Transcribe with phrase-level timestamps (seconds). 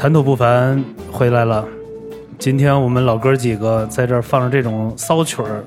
[0.00, 0.82] 谈吐不凡
[1.12, 1.62] 回来了。
[2.38, 5.62] 今天我们老哥几个在这儿放着这种骚曲儿，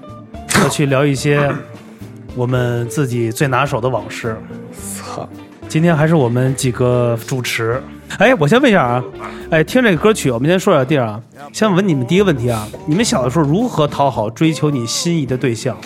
[0.60, 1.48] 要去聊一些
[2.36, 4.36] 我们自己最拿手的往事。
[4.74, 5.30] 操！
[5.70, 7.80] 今天还是我们几个主持。
[8.18, 9.04] 哎，我先问一下啊，
[9.52, 11.21] 哎，听这个歌曲，我们先说点地儿啊。
[11.52, 15.78] 先问你们第一个问题啊，你们小的时候如何讨好追求你心仪的对象？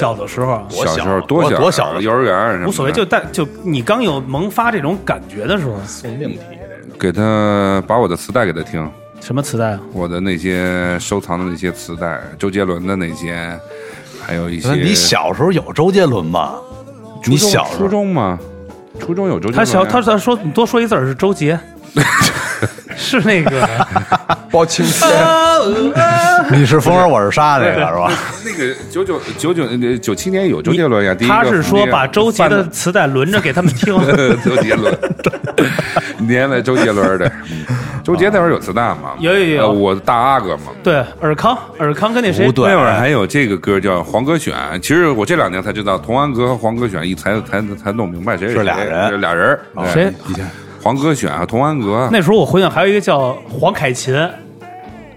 [0.00, 6.40] 小的时候啊，小小时候多多小，多小的幼儿园无所谓，就但就你刚有萌发这种感觉的时候，送命题，
[6.98, 9.80] 给他把我的磁带给他听，什么磁带啊？
[9.92, 13.58] 我的那些收藏的那些磁带，周杰伦的那些，
[14.26, 16.54] 还有一些你小时候有周杰伦吗？
[17.26, 18.38] 你小时候中吗？
[18.98, 21.58] 初中有周杰伦呀，他小他他说你多说一字儿是周杰，
[22.96, 23.68] 是那个
[24.50, 25.08] 包青天，
[26.50, 28.12] 你是风儿我是沙那个是吧？
[28.44, 33.94] 那个九九九九呃九七年有周杰伦呀，第一个他是说把周杰的磁带轮着给他们听。
[34.44, 34.96] 周杰伦，
[36.26, 37.64] 年了周杰伦的，嗯。
[38.02, 39.12] 周杰那会儿有磁带吗？
[39.20, 39.62] 有有有。
[39.62, 40.72] 呃我大阿哥嘛。
[40.82, 42.46] 对，尔康，尔康跟那谁？
[42.46, 42.66] 不对。
[42.68, 49.08] 那会儿还有这个歌叫《黄格选》，其实我这两年才知道，童安格和黄格选一才才才弄明白谁是俩人。
[49.10, 49.58] 是俩人
[49.92, 50.12] 谁？
[50.82, 54.14] 黄格选啊童安格，那时候我回想还有一个叫黄凯芹，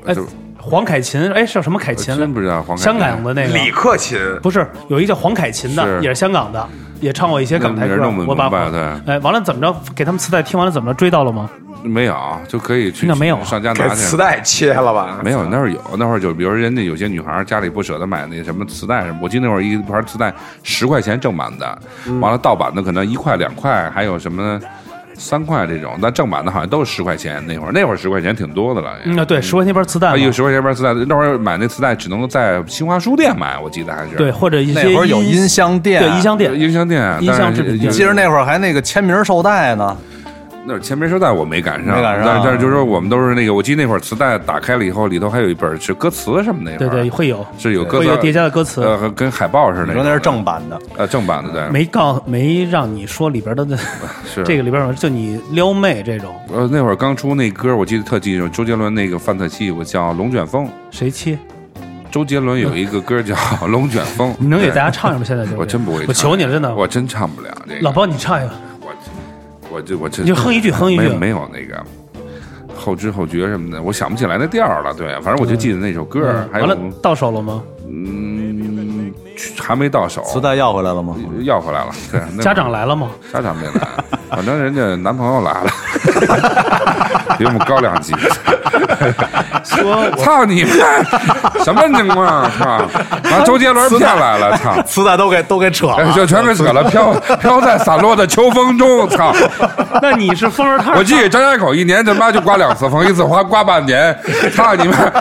[0.05, 0.13] 哎，
[0.57, 6.67] 黄凯芹，哎，是叫什么凯芹来真不知道黄凯芹香港的那个李克勤，不是有一个叫黄凯芹的，也是香港的，
[6.99, 7.95] 也唱过一些港台歌。
[8.27, 9.75] 我把对哎，完了怎么着？
[9.95, 10.97] 给他们磁带听完了怎么着？
[10.97, 11.49] 追到了吗？
[11.85, 12.15] 没有
[12.47, 13.95] 就可以去那没有啊上家给拿去。
[13.95, 15.19] 磁带切了吧？
[15.21, 20.33] 没有，那会儿有，那会儿就比如人家有些女孩家里不舍得买那什么磁带什么，我记得那会儿一盘磁带
[20.63, 24.57] 十块钱正版的，嗯完了盗版的可能一块两块，还有什么
[25.15, 27.43] 三块这种，但正版的好像都是十块钱。
[27.47, 28.93] 那会儿那会儿十块钱挺多的了。
[29.05, 39.95] 嗯，啊对，十块钱一盘磁带一个十块钱一盘磁带，那会儿买那磁带只能在新华书店买，我记得还是对，或者一些那会儿有音箱店，对音箱店，音箱店、音像但是制品店你记得那会儿还那个签名售带呢，
[40.65, 48.81] 那签名收带我没赶上，没赶上但是但是就是说我们都是那个，我记得那会儿磁带打开了以后，里头还有一本是歌词什么的，对对，会有是有歌词会有叠加的歌词。
[48.81, 49.87] 呃，跟海报似的。
[49.87, 53.75] 你说那是正版的，呃正版的对，没告没让你说里边的那
[54.25, 60.65] 是这个里边有就你撩妹这种呃那会儿刚出那歌，我记得特记住周杰伦那个范特西，我叫《龙卷风》。
[60.91, 61.37] 谁切？
[62.09, 63.33] 周杰伦有一个歌叫
[63.67, 65.25] 《龙卷风》， 你能给大家唱一下吗？
[65.25, 66.73] 现在就我真不会唱我求你了，真的。
[66.75, 67.81] 我真唱不了这个。
[67.81, 68.53] 老包，你唱一个。
[69.73, 71.83] 我就我这你就哼一句哼一句没有没有那个
[72.75, 74.93] 后知后觉什么的，我想不起来那调了。
[74.93, 77.63] 对，反正我就记得那首歌，还有完了，到手了吗？
[77.87, 79.11] 嗯，
[79.59, 81.15] 还没到手，磁带要回来了吗？
[81.41, 81.91] 要回来了。
[82.11, 83.09] 对，那家长来了吗？
[83.31, 83.87] 家长没来，
[84.29, 85.71] 反正人家男朋友来了，
[87.37, 88.13] 比我们高两级。
[89.63, 91.63] 说操你妈！
[91.63, 92.49] 什么情况？
[92.57, 92.81] 操！
[93.29, 94.81] 把周杰伦骗来了，操！
[94.83, 99.33] 磁带都给都给扯哎，了，就全给扯了，飘飘在散落的秋风中，操！
[100.01, 100.97] 那你是风儿摊儿？
[100.97, 104.15] 我记得张家口一年他妈就刮两次风，一次刮刮半年，
[104.55, 105.11] 操你妈！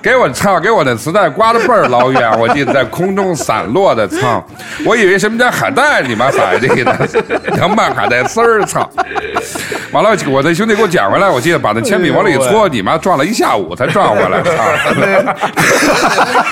[0.00, 4.44] 给我操，给我的磁带刮的倍儿老远，我记得在空中散落的，操！
[4.84, 6.84] 我以为什么叫海带，你妈海这个
[7.56, 8.88] 凉拌海带丝儿，操！
[9.92, 14.52] 完了，我的兄弟给我捡回来，我记得把那铅笔往里一搓，你妈转了一下午才转回来，操！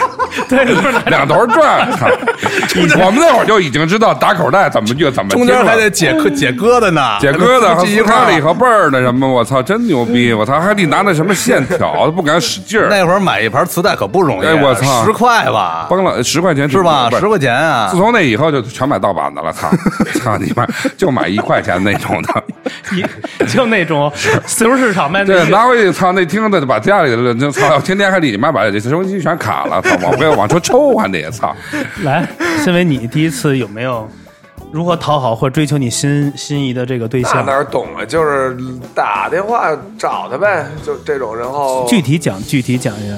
[0.49, 0.65] 对，
[1.07, 2.07] 两头转， 操！
[3.05, 10.33] 我们那会儿就已经知道打口袋怎么就怎么中间还得解磕解疙瘩呢，解疙瘩和系一块儿撕开了以后倍儿那什么，我操，真牛逼！
[10.33, 17.09] 我操，还得拿那什么线挑，不敢使劲儿，那会儿买一盘磁带可不容易，哎我操十块吧，崩了十块钱是吧？
[17.19, 17.39] 十块。
[17.39, 19.71] 钱啊自，从那以后就全买盗版的了，操！
[20.19, 20.67] 操你妈，
[20.97, 22.43] 就买一块钱那种的。
[22.91, 24.13] 一就那种
[24.45, 31.07] 自由市场卖那拿回去，操，那听的把家里的就操，天天还得你妈把这收音机全卡了，操，往回往出抽啊！
[31.09, 31.55] 这也，操！
[32.05, 32.29] 来，
[32.65, 34.09] 身为你第一次有没有
[34.71, 37.47] 如何讨好或追求你心心仪的这个对那象？
[37.47, 38.05] 哪儿懂啊？
[38.05, 38.57] 就是
[38.95, 41.37] 打电话找他呗，就这种。
[41.37, 43.17] 然后具体讲，具体讲一下。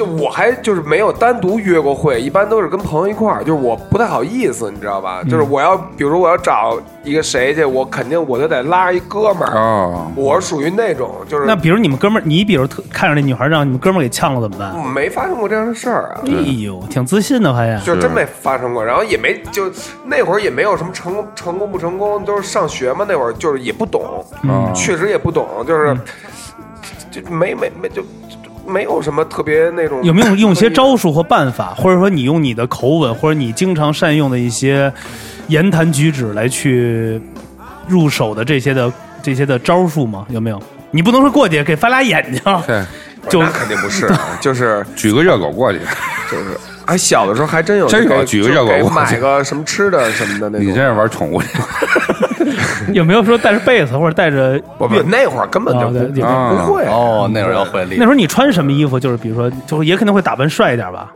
[0.00, 3.44] 就我还就是没有单独约过会，一般都是跟朋友一块儿。
[3.44, 5.22] 就是我不太好意思，你知道吧？
[5.24, 9.54] 就是我要比如说我要找一个谁去，我肯定我就得拉一哥们儿。
[9.54, 14.74] 哦，我是属于那种就是那比如你们哥们儿，你比如特看着那女孩让你们哥们儿给呛了怎么办？
[14.90, 16.22] 没发生过这样的事儿啊。
[16.24, 17.78] 哎呦，挺自信的还呀。
[17.84, 19.70] 就真没发生过，然后也没就
[20.06, 25.94] 那会儿也没有什么成功成功不成功，都是上学嘛，那会儿就是也不懂，嗯确实也不懂，就是
[27.10, 28.29] 就没没没就就
[28.70, 34.92] 没有什么特别那种有没有用一些招数或办法，或者说你用你的口吻，或者你经常善用的一些
[35.48, 37.20] 言谈举止来去
[37.88, 40.24] 入手的这些的这些的招数吗？
[40.30, 40.62] 有没有？
[40.92, 42.84] 你不能说过去给翻俩眼睛， 对，
[43.28, 45.78] 就那肯定不是，啊就是 举个热狗过去，
[46.30, 46.58] 就是
[46.90, 50.66] 还小的时候还真有真有给举个就给我买个什么吃的什么的那种。
[50.66, 51.40] 你这是玩宠物
[52.92, 56.84] 有没有说带着被子或者带着不不，那会儿根本就不会。
[56.86, 58.98] 哦，那会儿要会立那时候你穿什么衣服？
[58.98, 61.12] 就是比如说，就是也可能会打扮帅一点吧？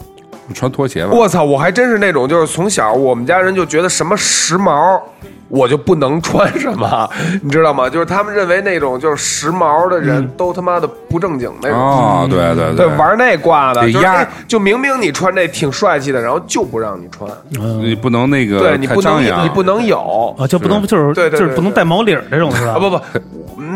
[0.55, 1.11] 穿拖鞋吧？
[1.12, 1.43] 我操！
[1.43, 5.00] 我还真是那种，就是从小我们家人就觉得什么时髦，
[5.49, 7.08] 我就不能穿什么，
[7.43, 7.88] 你知道吗？
[7.88, 11.79] 就是他们认为那种就是时髦的人都他妈的不正经那种。
[11.79, 17.31] 哦，对对对，玩那挂的，就是哎就明明你穿这挺帅气的，然后就不让你穿，
[17.82, 20.35] 你不能那个对你不能你不能有。
[20.38, 22.73] 啊，就不能就是对对对就是不能带毛领儿这种是吧？
[22.73, 23.00] 啊不不，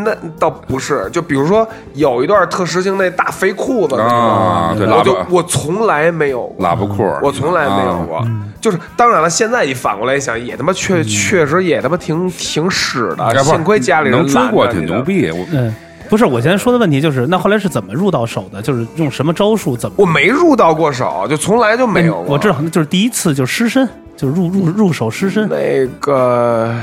[0.03, 8.27] 那倒不是，就比如说有一段特时兴那大肥裤子，啊我就我从来没有过喇叭裤，我从来没有过，啊
[8.61, 15.01] 就是当然了，现在一反过来一想，也他妈确确实也他妈挺挺屎的，幸亏家里人能追过挺牛。
[15.01, 15.31] 逼。
[15.31, 15.73] 我嗯，
[16.09, 18.61] 不是，我现在说的问题就是，那后来是怎么入到手的？
[18.61, 19.77] 就是用什么招数？
[19.77, 19.95] 怎么？
[19.97, 22.33] 我没入到过手，就从来就没有过。
[22.33, 23.87] 我知道，那就是第一次就是湿身，
[24.17, 25.47] 就是入入入手失身。
[25.47, 26.75] 那个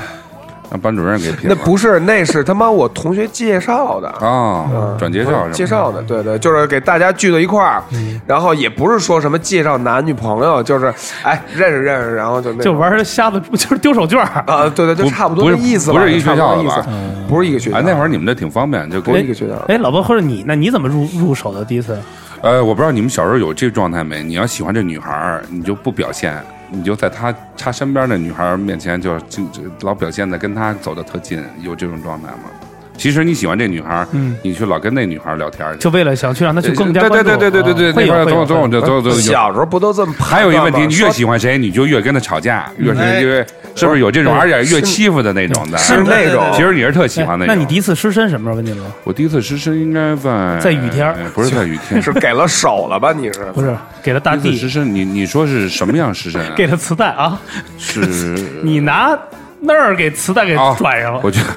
[0.71, 1.49] 让班主任给评。
[1.49, 4.09] 那不是，那是他妈我同学介绍的。
[4.27, 7.83] 啊，转介绍介绍的，对对，就是给大家聚到一块儿，
[8.27, 10.93] 然后也不是说什么介绍男女朋友，就是
[11.23, 14.45] 哎认识认识，然后就那就玩瞎子，就是丢手绢儿。
[14.47, 16.89] 啊，对对，就差不多不是意思吧，不是一个学校的不多意思
[17.29, 17.77] 不是一个学校。
[17.77, 19.55] 哎，那会儿你们这挺方便，就给不是一个学校。
[19.69, 21.65] 哎，老包或者你，那你怎么入入手的？
[21.65, 21.99] 第一次？
[22.43, 24.23] 呃，我不知道你们小时候有这状态没？
[24.23, 26.37] 你要喜欢这女孩儿，你就不表现，
[26.71, 29.43] 你就在他他身边的女孩面前就就
[29.83, 32.66] 老表现的跟他走的特近，有这种状态吗？
[32.97, 34.07] 其实你喜欢这女孩
[34.43, 39.21] 你去老跟那女孩儿聊天儿，就为了想去让她去更加对对关注对对对对对，啊会总总就总总有。
[39.21, 40.15] 小时候不都这么？
[40.19, 43.45] 还有一个问题，你越喜欢谁，你就越跟他吵架，越是因为
[43.75, 45.77] 是不是有这种，而且越欺负的那种的？
[45.79, 47.53] 是那种其实你是特喜欢那种。
[47.53, 48.57] 哎那你第一次失身什么时候？
[48.57, 48.85] 问你了？
[49.05, 53.13] 我第一次失身应该在在雨天不是在雨天， 是给了手了吧？
[53.13, 56.53] 你是不是给了大地，第一次湿身，你你说是什么样失身啊？
[56.57, 57.41] 给了磁带啊？
[57.79, 58.01] 是
[58.65, 59.17] 你拿
[59.61, 61.21] 那儿给磁带给啊拽上了？
[61.23, 61.49] 我觉得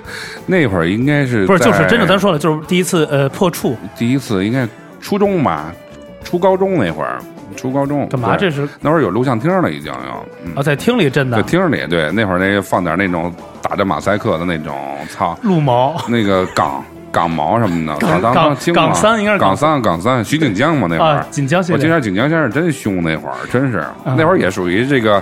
[0.45, 4.67] 那会儿应该是不是，就是真的，咱说了，就是第一次呃破处第一次应该
[5.01, 5.73] 初中吧，
[6.23, 7.19] 初高中那会儿，
[7.55, 8.35] 初高中干嘛？
[8.37, 15.95] 这是那会儿有录像厅了，已经有，嗯啊，在厅里真的在厅里对，那会儿那个放点那种打着马赛克的那种，操，鹿毛。
[16.07, 19.81] 那个 港港毛什么的，港当港港三应该是港港三。
[19.81, 21.15] 港三，徐锦江嘛那会儿。
[21.15, 24.15] 啊，锦江系我记列得锦江先生真凶，那会儿真是，嗯。
[24.17, 25.21] 那会儿也属于这个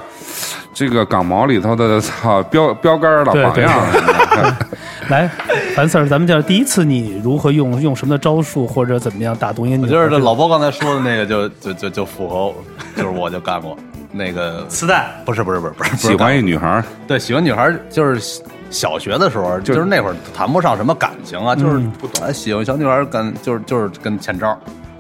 [0.73, 4.55] 这个港毛里头的操标标杆儿老对对榜样。
[5.09, 5.29] 来，
[5.73, 9.89] 樊 Sir，咱们讲第一次你如何用用什么的招数或者怎么样打动一个女孩？
[9.89, 12.53] 我觉得这老包刚才说的那个就就就就符合，
[12.95, 13.77] 就是我就干过
[14.17, 15.07] 那个，磁带。
[15.23, 16.67] 不是不是不是不是喜欢一女孩。
[16.67, 24.57] 儿，对喜欢女孩儿就是小学的时候，就是那会儿谈不上什么感情啊，就是不懂，哎喜欢小女孩儿跟就是就是跟欠招儿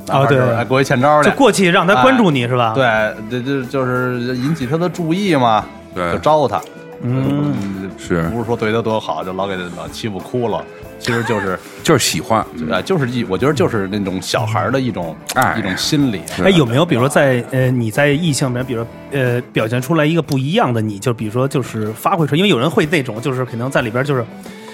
[0.07, 0.39] 啊对。
[0.55, 2.85] 还过去欠招就，过去让他关注你是吧？，对，
[3.29, 6.13] 这这就是引起他的注意嘛，对。
[6.13, 6.61] 就招他，
[7.01, 8.23] 嗯，嗯，是。
[8.29, 10.63] 不是说对他多好，就老给他老欺负哭了，
[10.99, 11.57] 其实就是。
[11.87, 16.21] 就是喜欢，啊，就是一，我觉得就是那种小孩儿的一种哎一种心理。
[16.43, 24.25] 哎，有没有比如说在呃你在异性里面，比如说呃表现出来一个不一样的你，就比如说就是发挥出来，因为有人会那种就是可能在里边就是，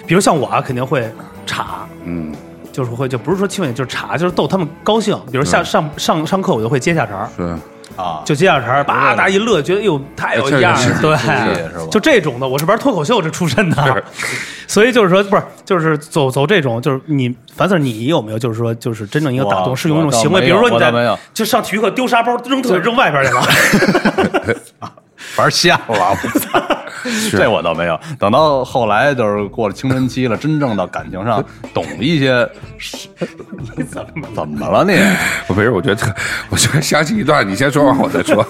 [0.08, 1.08] 比如像我啊，肯定会
[1.46, 1.86] 查。
[2.04, 2.34] 嗯，
[2.72, 5.16] 就是会，就不是说亲吻，就是查，就是逗他们高兴。
[5.32, 7.56] 比如下上上上课，我就会接下茬儿，是
[7.96, 14.04] 啊，就接下茬儿，叭大家一乐，觉得哟太有样这是，了对就这种的，我是玩脱口秀这出身的，
[14.68, 20.92] 所以就是说不是，就是走走这种，就是你樊 Sir，你有没有就是说就是真正一个打动是用一种行为，比如说你在
[21.34, 23.42] 就上体育课丢沙包扔腿扔外边去了，
[25.38, 26.62] 玩瞎了， 我操！
[27.32, 28.00] 这我倒没有。
[28.18, 32.50] 等到后来就是过了青春期了，真正到感情上懂一些，
[33.90, 34.98] 怎么怎么了你？
[35.48, 36.14] 我没事，我觉得特，
[36.50, 38.46] 我觉得想起一段，你先说完，我再说。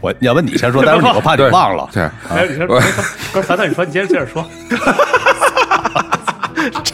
[0.00, 1.88] 我要不你先说，待会儿你我怕忘了。
[1.92, 4.44] 对，哎，你说不是樊 Sir，你说你接着接着说，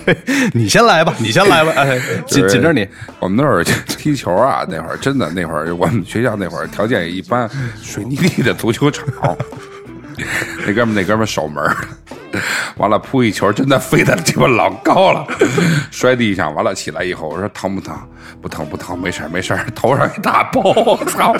[0.52, 1.72] 你先来吧，你先来吧。
[1.76, 2.86] 哎， 紧紧着你。
[3.18, 3.64] 我们那会儿
[3.98, 7.48] 踢球啊，那会儿真的，那会儿我们学校那会儿条件也一般，
[7.82, 9.04] 水泥地的足球场。
[10.66, 11.76] 那哥们那哥们守门儿，
[12.76, 15.26] 完了扑一球，真的飞得鸡巴老高了，
[15.90, 17.96] 摔地上，完了起来以后，我说疼不疼？
[18.42, 21.34] 不疼不疼，没事儿没事儿，头上一大包，我操！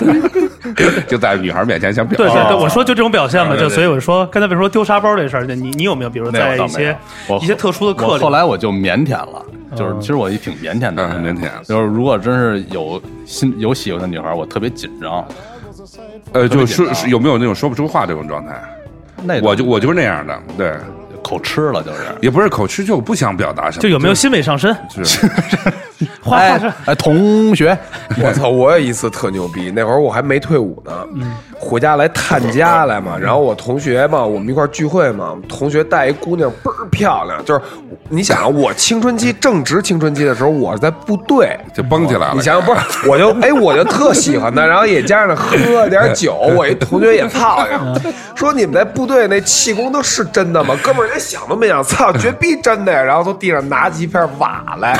[1.07, 6.97] 就在女孩面前想表现对对对，我说就这种表现嘛，就所以我说刚才为什么说丢沙包这事儿，你你有没有比如在一些
[7.41, 15.25] 一些特殊的课里，后来我就腼腆了，就是嗯其实我也挺腼腆的，嗯腼腆就是如果真是有心有喜欢的女孩，我特别紧张。
[16.33, 18.61] 呃，就是有没有那种说不出话这种状态？
[19.23, 20.75] 那我就我就是那样的，对，
[21.23, 21.99] 口吃了，就是。
[22.21, 24.75] 也不是口吃，就不想表达什么，就有没有心理上身？
[25.03, 25.27] 是
[26.31, 27.77] 哎哎，同学，
[28.21, 28.49] 我操！
[28.49, 30.91] 我有一次特牛逼，那会儿我还没退伍呢，
[31.59, 33.17] 回家来探家来嘛。
[33.19, 37.61] 然后我同学嘛，我们一块聚会嘛，同学带一姑娘倍儿漂亮，就是
[38.09, 41.57] 你想啊，我青春期正值青春期的时候，我是在部队。
[41.73, 42.33] 就蹦起来了。
[42.35, 47.79] 你想想，不是，我就哎，我就特喜欢她，然后也加上喝点酒，我一同学也操呀，
[48.35, 50.75] 说你们在部队那气功都是真的吗？
[50.83, 53.01] 哥们儿连想都没想，操，绝逼真的呀！
[53.01, 54.97] 然后从地上拿起一片瓦来，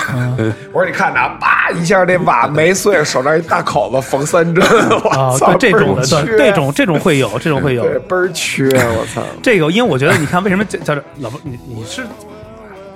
[0.72, 4.64] 我说你看呐，叭一下那瓦没碎，手上一大口子缝三针，
[5.12, 7.84] 啊 我，操，对这种的，对这种这种会有，这种会有。
[7.84, 9.22] 对倍儿缺，我操！
[9.44, 12.04] 这个，因为我觉得，你看为什么叫叫老婆，你你是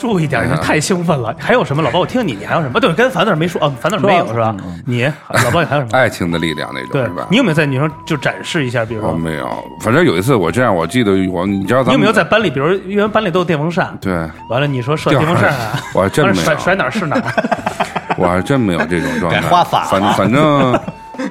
[0.01, 1.33] 注意点，你太兴奋了。
[1.37, 1.83] 还有什么？
[1.83, 2.79] 老包，我听你，你还有什么？
[2.79, 4.55] 对，跟樊子没说哦，樊子没有是吧？
[4.83, 5.89] 你老包，你还有什么？
[5.91, 7.27] 爱情的力量那种对是吧？
[7.29, 8.83] 你有没有在女生就展示一下？
[8.83, 9.47] 比如说，我没有，
[9.81, 14.11] 反正有一次我这样，我记得我，你知道咱们你有没有在班里，比如因为班里都有电风扇，对，
[14.49, 17.23] 完了你说设电风扇啊， 我还真没有甩甩哪儿是哪儿。
[18.17, 19.41] 我还真没有这种状态。
[19.47, 20.77] 花洒反反正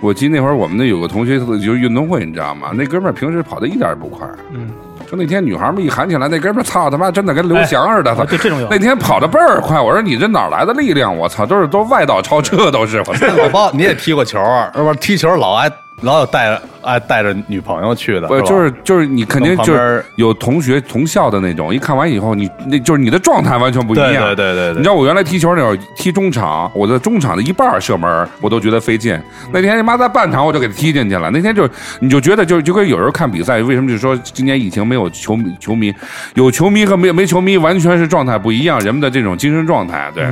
[0.00, 2.70] 我记得那会儿我们那有个同学就是运动会，你知道吗？
[2.72, 4.70] 那哥们儿平时跑的一点也不快，嗯。
[5.10, 8.22] 就那天女孩们一喊起来，那哥们儿操他妈真的跟刘翔似的，操！
[8.22, 11.16] 哎对这种那天跑的倍儿快，我说你这哪儿来的力量？
[11.16, 13.26] 我操，都是都外道超车，都是我操。
[13.36, 14.38] 老包你也踢过球，
[14.72, 14.94] 是吧？
[15.00, 15.68] 踢球老爱
[16.02, 24.10] 老有带着爱带着女朋友去的，不是就是就是你肯定就是有同学同校的那种，一看完以后，你那就是你的状态完全不一样。
[24.10, 29.18] 对对对对对你知道我原来踢球那会儿踢中场，我的中场的一半射门我都觉得费劲。
[29.52, 31.30] 那天他妈在半场我就给他踢进去了。
[31.30, 31.68] 那天就
[32.00, 35.94] 你就觉得就就跟有时候看比赛，为什么就说今年疫情没有球迷球迷，
[36.34, 40.26] 有球迷和没没球迷完全是状态不一样，人们的这种精神状态，对。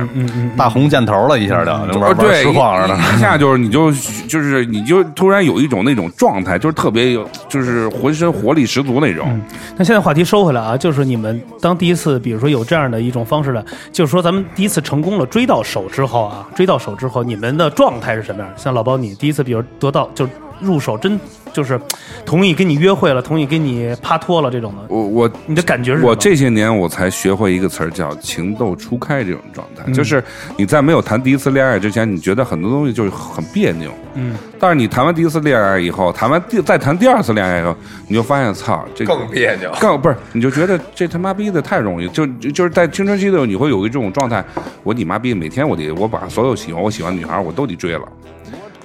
[0.57, 2.95] 大红箭头了一下就，玩哦，玩对，实况似的。
[2.95, 3.91] 一一下就是你就
[4.27, 9.39] 就是你就突然有一种那种状态，就是特别有，就是浑身活力十足那种。
[9.77, 18.49] 那现在话题收回来啊，就是你们当第一次，比如说有这样的一种方式的，就是说咱们第一次成功了追到手之后啊，追到手之后，你们的状态是什么样？
[18.55, 20.27] 像老包你第一次，比如得到就
[20.61, 21.19] 入手真
[21.51, 21.79] 就是
[22.25, 26.09] 同意跟你约会了，同意跟你趴脱了这种的，我我你的感觉是什么？
[26.09, 29.85] 我这些年我才学会一个词儿叫情窦初开这种状嗯。
[29.85, 30.23] 态，就是
[30.57, 37.75] 你在没有谈第一次恋爱之前，你觉得很多东西就是很别扭，嗯，但是你谈完第一次恋爱以后，谈完第再谈第二次恋爱以后，
[38.07, 39.71] 你就发现操，这更别扭。
[39.79, 44.43] 更不是，你就觉得这他妈逼的太容易，就就就是在青春期的时候，你会有一种状态，
[44.83, 48.07] 我你妈逼每天我得我把所有喜欢我喜欢的女孩我都得追了，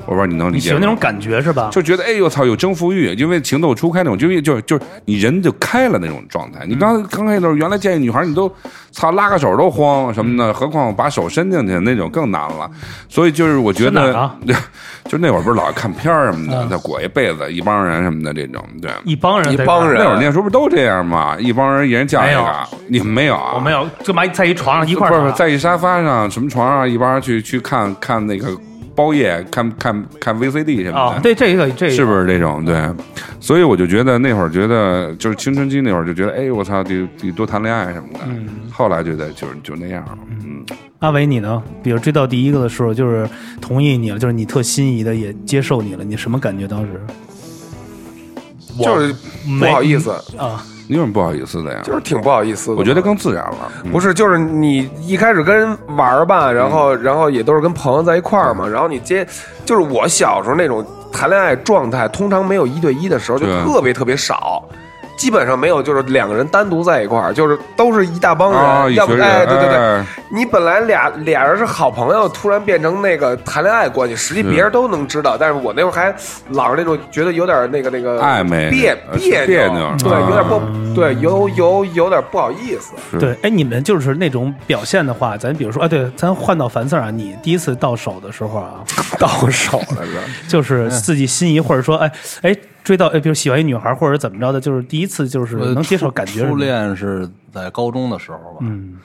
[0.06, 1.70] 我不知道你能理解吗你喜欢那种感觉是吧？
[1.73, 6.64] 就觉得哎呦操有征服欲，因为情窦初开那种，就就就你人就开了那种状态。
[6.66, 8.50] 你刚刚开始的时候，原来见一女孩你都
[8.92, 12.70] 操拉个手都慌什么的，何况把手伸进去那种更难了。
[13.08, 14.30] 所以就是我觉得，
[15.06, 18.90] 就那会儿不是老看片儿什么的，再裹一被子，一帮人什么的这种，对。
[19.04, 21.37] 一帮人一帮人那会儿念书不都这样吗？
[21.38, 22.52] 一帮人一人叫一个，
[22.88, 23.52] 你们没有啊？
[23.54, 28.49] 我没有，干嘛在一床上一块不是不儿啊是在一沙发上，什么床上，一帮人去去看看那个
[28.94, 30.98] 包夜，看看看 VCD 什么的。
[30.98, 31.20] 啊？
[31.22, 32.64] 对这个这个是不是这种？
[32.64, 32.88] 对，
[33.40, 38.20] 所以我就觉得那会儿觉得就是青春期那会儿就觉得，哎，我操，得得多谈恋爱什么的。
[38.70, 40.18] 后来觉得就是就那样了。
[40.30, 40.64] 嗯，
[41.00, 41.62] 阿伟，你呢？
[41.82, 43.28] 比如追到第一个的时候，就是
[43.60, 46.66] 同意你了，就是你特心仪的，也接受你了，你什么感觉？
[46.66, 47.00] 当时
[48.83, 49.14] 就是
[49.61, 51.81] 不好意思，啊，你有什么不好意思的呀？
[51.85, 52.76] 就是挺不好意思的。
[52.76, 53.71] 我觉得更自然了。
[53.85, 59.26] 嗯不是，就是你一开始跟人玩儿吧，然后然后也都是跟朋友在一块儿嘛，然后你接，
[59.64, 64.64] 就是我小时候那种谈恋爱状态，通常没有一对一的时候就特别特别少。
[65.16, 76.12] 基本上没有，就是两个人单独在一块儿，就是都是一大帮人，啊，要不哎，对对对，哎你本来俩俩人是好朋友，突然变成那个谈恋爱关系，实际别人都能知道，但是我那会儿还
[76.50, 82.94] 老是那种觉得有点那个那个暧昧别别别扭对，啊有点不对，有有有点不好意思。
[83.18, 88.75] 对，哎，你们就是那种表现的话，咱比如说啊，对，咱换到樊四儿啊，你第一次到手的时候啊，
[89.18, 90.23] 到手了是吧？
[90.49, 92.11] 就是自己心仪，或者说，哎
[92.42, 98.99] 哎，追到哎，比如喜欢一女孩，或者怎么着的，就是第一次就是能接受感觉初恋是在高中的时候吧，嗯，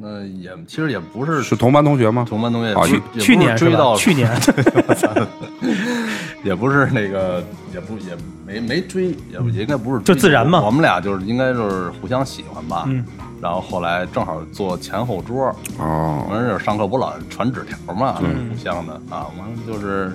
[0.00, 2.24] 那也其实也不是是同班同学吗？
[2.26, 4.30] 同班同学，哦也不你是去年追到去年
[6.44, 7.42] 也不是那个，
[7.74, 12.84] 也不也没没追，也不也应该不是追就自然嘛我们俩就是应该就是互相喜欢吧。
[12.86, 13.04] 嗯。
[13.40, 20.12] 然后后来正好坐前后桌，哦我，们这上课不老传纸条嘛，互相的啊，我们就是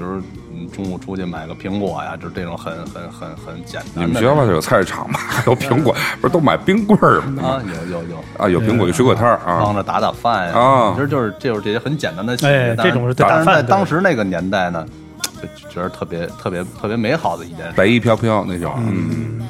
[0.00, 0.18] 比如
[0.50, 4.12] 嗯中午出去买个苹果呀，就这种很很很很简单你。
[4.12, 5.20] 们学校外头有菜市场吗？
[5.46, 8.16] 有苹果， 不是都买冰棍儿什么的啊吗？，有有有。
[8.38, 9.60] 啊，有苹果，有水果摊儿啊。
[9.62, 14.86] 帮着打打饭呀，啊其实就是就是这些很简单的细哎节，但是这种是打但是在饭当时那个年代呢，
[15.42, 17.72] 就觉得特别特别特别美好的一件事。
[17.76, 19.46] 白衣飘飘那种，嗯，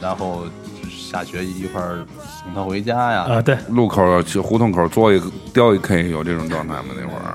[0.00, 0.42] 然后
[0.90, 2.04] 下学一块儿
[2.42, 3.20] 送他回家呀。
[3.30, 6.86] 啊，对，路口去胡同口坐一个叼一 K，有这种状态吗？
[7.00, 7.32] 那会儿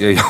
[0.00, 0.22] 也有，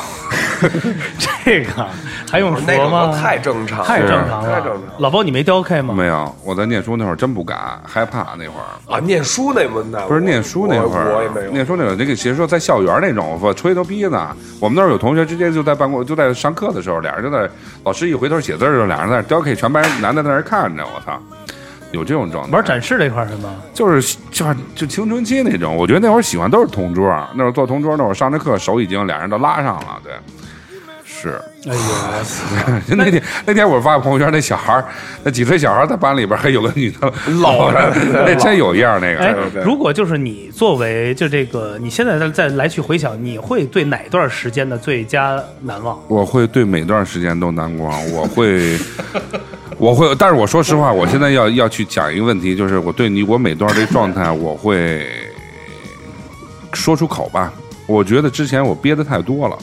[1.45, 1.87] 这个
[2.29, 3.17] 还用那说吗？
[3.17, 5.93] 太正常了，太正常了，太正常了老包，你没雕刻吗？
[5.93, 6.35] 没有。
[6.43, 8.93] 我在念书那会儿真不敢，害怕那会儿。
[8.93, 8.99] 啊！
[8.99, 11.51] 念书那门的不是念书那会儿，我也没有。
[11.51, 14.35] 念书那会儿，那个其实说在校园那种，我吹牛逼呢。
[14.59, 17.49] 我们那儿有同学直接就在办公，就在上课的时候，俩人就在
[17.85, 21.17] 老师一回头写字儿的时候，俩人在那雕刻全班男的在那儿看着，我操，
[21.91, 22.51] 有这种状态。
[22.51, 23.55] 玩展示这块是吗？
[23.73, 27.05] 就是就是就青春期那种，我觉得那会儿喜欢都是同桌，
[27.35, 30.13] 那会儿做同桌，那会儿上着课手已经俩人都拉上了，对，
[31.05, 31.41] 是。
[31.69, 31.79] 哎呦，
[32.97, 34.83] 那天那天我发朋友圈，那小孩儿，
[35.23, 37.93] 那几岁小孩儿在班里边还有个女的老着
[38.25, 45.99] 那真有样儿那哎个。，如果就是你作为就这个，你现在再再来去回想，你会对哪段时间的最佳难忘？
[46.07, 48.75] 我会对每段时间都难忘，我会，
[49.81, 55.07] 我会，但是我说实话，我现在要要去讲一个问题，就是我对你我每段这状态，我会
[56.71, 57.51] 说出口吧。
[57.87, 59.57] 我觉得之前我憋的太多了，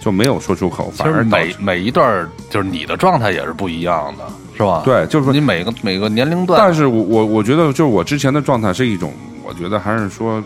[0.00, 4.24] 就没有说出口，反而每每一段就是你的状态也是不一样的，
[4.56, 4.82] 是吧？
[4.84, 9.12] 对就是说你每个每个年龄段，但是我我我觉得就是我之前的状态是一种，
[9.44, 10.40] 我觉得还是说，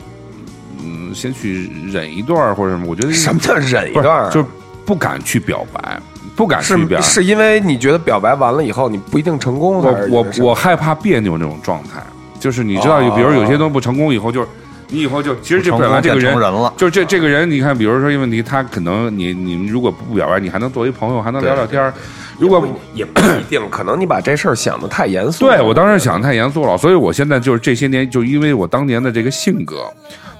[0.82, 4.30] 嗯，先去忍一段儿或者什么，我觉得什么叫忍一段儿？
[4.30, 4.46] 就是
[4.86, 6.00] 不敢去表白，
[6.38, 12.00] 不敢去表是是因为你觉得表白完了以后你不一定成功，我我我害怕别扭那种状态，
[12.38, 13.12] 就是你知道，哦。
[13.16, 14.46] 比如有些东西不成功以后，就是
[14.86, 16.32] 你以后就其实这不成功本来这个人
[16.76, 21.92] 就是这这个人，你看，比如说一个问题，他可能你你们如果不表白，你还能作为朋友，还能聊聊天儿。
[22.38, 22.64] 如果
[22.94, 25.44] 也不一定，可能你把这事儿想的太严肃。
[25.44, 25.56] 了。
[25.56, 29.92] 对我当时想的太严肃了，所以我现在就是这些年，就因为我当年的这个性格，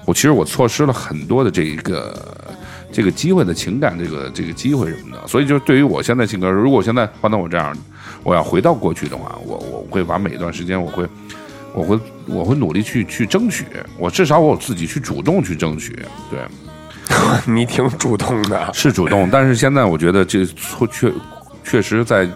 [0.05, 2.17] 我其实我错失了很多的这一个
[2.91, 5.27] 这个机会的情感，这个这个机会什么的。
[5.27, 7.75] 所以就对于我现在性格，如果我现在换到我这样，
[8.23, 11.05] 我要回到过去的话，我我会把每一段时间，我会
[11.73, 13.65] 我会我会努力去去争取，
[13.97, 15.97] 我至少我自己去主动去争取，
[16.29, 16.39] 对。
[17.47, 18.71] 你挺主动的。
[18.71, 21.11] 是主动，但是现在我觉得这错确
[21.63, 22.27] 确实在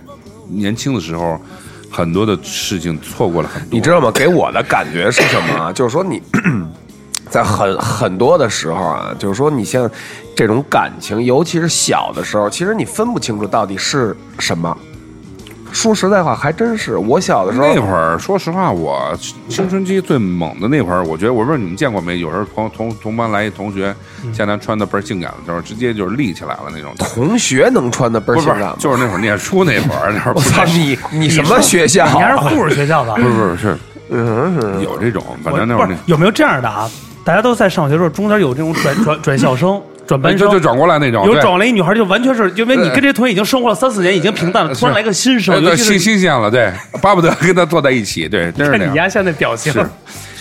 [0.48, 1.40] 年轻的时候，
[1.92, 3.70] 很多的事情错过了很多。
[3.72, 4.10] 你知道吗？
[4.12, 5.72] 给我的感觉是什么啊？
[5.72, 6.20] 就是说你
[7.34, 9.90] 在很很多的时候啊，就是说你像
[10.36, 14.78] 这种感情，尤其是小的时候，其实你分不清楚到底是什么。
[15.72, 19.12] 说实在话，还真是我小的时候那会儿，说实话，我
[19.50, 22.20] 青春期最猛的那会儿，我觉得，我不知道你们见过没？
[22.20, 23.96] 有时候同同同班来一同学，
[24.32, 26.94] 见他穿的倍儿性感的时候，直接就是立起来了那种。
[27.00, 28.76] 同学能穿的倍儿性感吗，？
[28.78, 32.06] 就是那会儿念书那会儿，那会儿我操你你什么学校？
[32.06, 33.16] 你还是护士学校吧？
[33.16, 33.78] 不是不是是
[34.12, 36.88] 嗯，有这种，反正那会儿有没有这样的啊？
[37.24, 49.74] 大家都在上学的时候，中间有这种转 转转校生、转班生那就就，转过来那种，有转过来一女孩，就完全是因为你跟这同学已经生活了三四年，已经平淡了，突然来个新生，呃对新新鲜了，对， 巴不得跟他坐在一起，对，真是你丫现在表情，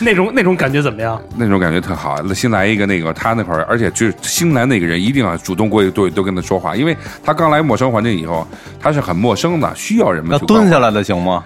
[0.00, 1.20] 那种那种感觉怎么样？
[1.36, 2.16] 那种感觉特好。
[2.34, 8.44] 新来一个那个，他那会儿，而且就是新来那个人一定要主动过去多多跟他说话，因为他刚来陌生环境以后，
[8.80, 11.44] 他是很陌生的，需要人们要去关怀蹲下来的行吗？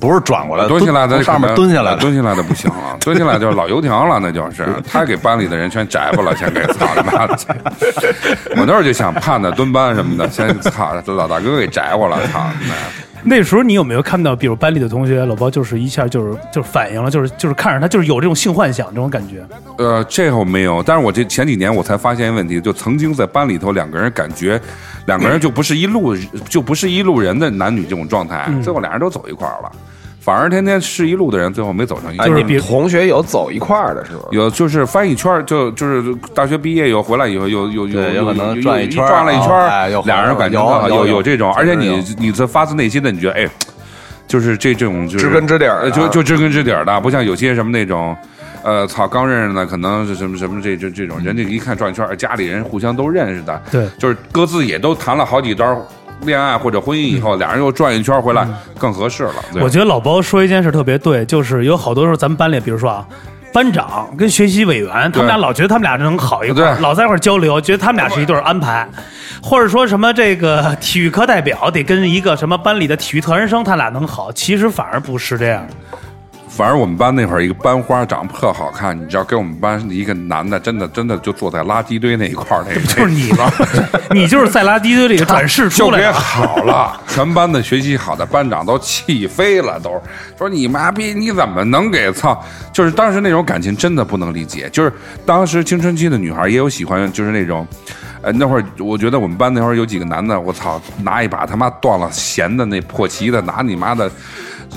[0.00, 7.36] 不是转过来，蹲下来的上面蹲下来的，蹲下来的不行了， 蹲下来就是老油条了，那就是他给班里的人全摘巴了，先给操你妈的！
[8.56, 12.40] 我那会儿就想盼着蹲班什么的，先操老大哥给摘过了，操！
[13.22, 19.44] 那时候你有没有看到，比如班里的同学老包，就是一下就是就是反应了，就是就是看着他就是有这种性幻想这种感觉。
[19.78, 24.60] 呃，这个我没有，但是我这前几年我才发现一个问题，就曾经在班里头两个人感觉，
[25.06, 26.16] 两个人就不是一路
[26.48, 29.72] 就不是一路人的男女这种状态，最后俩人都走一块儿了，
[30.20, 32.34] 反而天天是一路的人最后没走上一块哎，儿。
[32.34, 34.24] 你们同学有走一块儿的是吧？
[34.30, 43.48] 有就是翻一圈儿，就就是大学毕业以后回来以后，有有有有可能转一圈儿转了一圈俩人感觉有到有有有这种，而且你你这发自内心的，你觉得哎，
[44.26, 48.16] 就是这这种就是知根知底儿就就知根知底儿的，不像有些什么那种。
[48.62, 55.74] 呃，操，刚认识的可能是什么什么这这这种，人家一看转一圈儿，家里人互相都认识的，对就是各自也都谈了好几段
[56.22, 58.46] 恋爱或者婚姻以后，俩人又转一圈回来，
[58.78, 59.34] 更合适了。
[59.60, 63.06] 我觉得老包说一件事特别对，就是有好多时候咱们班里，比如说啊。
[63.52, 68.88] 班长跟学习委员，他们俩老觉得他们俩能好一块儿，老在一块儿交流，觉得他们俩是一对儿安排，
[69.42, 75.66] 或者说什么这个体育课代表得跟一个什么班里的体育特长生，他俩能好，其实反而不是这样。
[76.50, 83.50] 反正我们班那会儿一个班花长得特好看，你知道，给我们班一个男的，真的真的就坐在垃圾堆那一块儿，那个 就是你吗？
[84.10, 86.12] 你就是在垃圾堆里转世就给出来的。
[86.12, 90.02] 好了，全班的学习好的班长都气飞了，都
[90.36, 92.44] 说你妈逼，你怎么能给操？
[92.72, 94.92] 就是当时那种感情真的不能理解，就是
[95.24, 97.66] 当时青春期的女孩也有喜欢，就是那种。
[98.22, 104.10] 呃，那会儿我觉得我们班那会儿有几个男的，我操，拿一把他妈断了弦的那破旗的，拿你妈的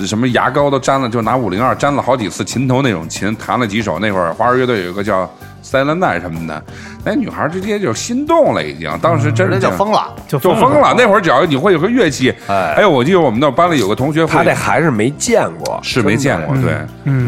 [0.02, 4.00] 什么牙膏都粘了，就拿五零二粘了好几次琴头那种琴，弹了几首。
[4.00, 5.30] 那会儿花儿乐队有一个叫
[5.62, 6.64] 塞兰奈什么的，
[7.06, 10.14] 那女孩直接就心动了，已经，当时真这是就疯了。
[10.28, 10.94] 就就疯了。
[10.98, 16.74] 那会儿只要你会有个乐器，哎哎我记得我们那班里有个同学会，他这还是没见过，是没见过，对。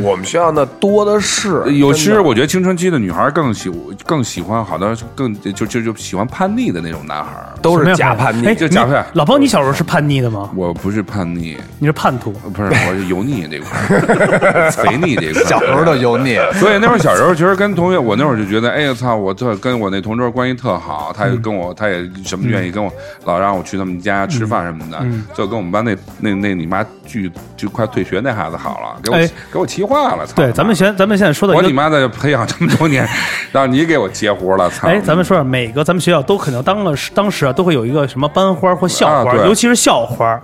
[0.02, 3.72] 我们学校那多的是，有其实我觉得青春期的女孩更喜
[4.06, 7.32] 更喜欢，好多更就就就喜欢叛逆的那种男孩。
[7.62, 10.50] 都是假叛逆哎，就假叛你老包，你小时候是叛逆的吗？
[10.56, 12.32] 我不是叛逆，你是叛徒。
[12.54, 15.46] 不是我是油腻这块儿， 肥腻这块儿。
[15.46, 22.92] 小时候都油腻，所以那会儿小时候，其实跟同学，我那会儿就觉得，哎呀操，我特跟我那同桌关系特好，他也跟我，他也什么愿意跟我，
[23.24, 30.34] 老让我去他们家吃饭什么的，就跟我们班那那那你妈巨就快退学那孩子好了，给我哎给我气坏了，操！
[30.36, 33.10] 对，咱们现咱们现在说的我，你妈在培养这么多年，
[33.52, 34.88] 让你给我截胡了，操！
[34.88, 40.40] 哎，咱们说说每个咱们学校都可能当了当时啊都会有一个什么班花或校花，啊尤其是校花。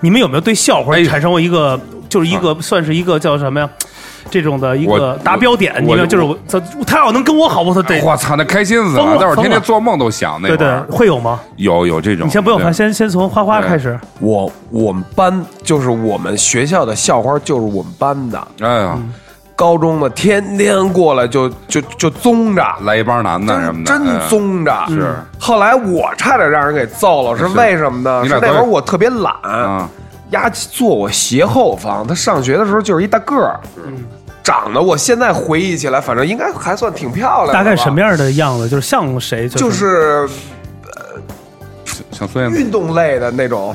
[0.00, 3.68] 你们有没有对校花哎产生过一个，就是一个算是一个叫什么呀？
[4.30, 9.16] 这种的一个达标点，我你们就是我，他他要能跟我好，我操得，我操，那开心死了！
[9.18, 11.40] 那会儿天天做梦都想那对对会有吗？
[11.56, 12.26] 有有这种。
[12.26, 13.98] 你先不用看，先先从花花开始。
[14.20, 18.48] 我我们班就是我们学校的校花，就是我们班的。
[18.60, 18.98] 哎呀，
[19.56, 24.84] 高中的天天过来就就就宗着，来一帮男的什么的，真哎宗着。
[24.88, 28.28] 是后来我差点让人给揍了，是为什么呢？
[28.28, 29.88] 是那会儿我特别懒，啊，
[30.30, 32.06] 丫坐我斜后方。
[32.06, 33.60] 他上学的时候就是一大个儿，
[34.42, 37.58] 长得我现在回忆起来，反正应该还算挺漂亮的吧。
[37.58, 38.68] 大概什么样的样子？
[38.68, 39.48] 就是像谁？
[39.48, 40.28] 就是
[42.10, 43.74] 像孙燕姿运动类的那种。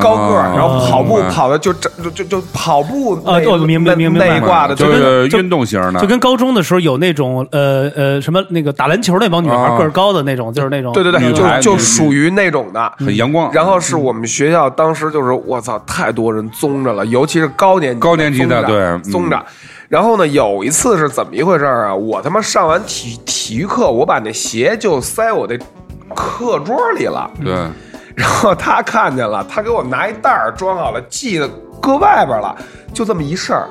[0.00, 12.92] 高个儿，哦然后跑步跑的就就就就就跑步啊那我明明那一挂的，就就是运动型的，就跟高中的时候有那种呃呃什么那个打篮球那帮女孩啊个儿高的那种，就是那种对对对，就就属于那种的。
[12.98, 13.50] 很阳光。
[13.52, 19.44] 然后是我们学校当时就是我操，太多人宗着了，尤其是高年级高年级的对嗯宗着。
[19.88, 21.94] 然后呢，有一次是怎么一回事啊？
[21.94, 25.56] 我他妈上完体体育课，我把那鞋就塞我那
[26.14, 27.30] 课桌里了。
[27.42, 27.54] 对，
[28.18, 31.48] 然后他看见了，他给我拿一袋儿装好了，系的
[31.80, 32.52] 搁外边了，
[32.92, 33.68] 就这么一事儿。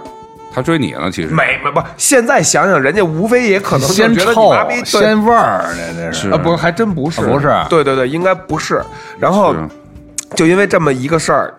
[0.54, 1.28] 他追你呢，其实。
[1.28, 4.86] 没没不，现在想想，人家无非也可能就先觉得你臭妈逼对。
[4.86, 6.30] 先味儿，那那是是。
[6.30, 7.54] 啊，不，还真不是，啊不是。
[7.70, 8.82] 对对对，应该不是。
[9.20, 9.68] 然后是。
[10.34, 11.54] 就因为这么一个事儿，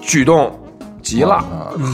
[0.00, 0.58] 举动
[1.02, 1.42] 急了，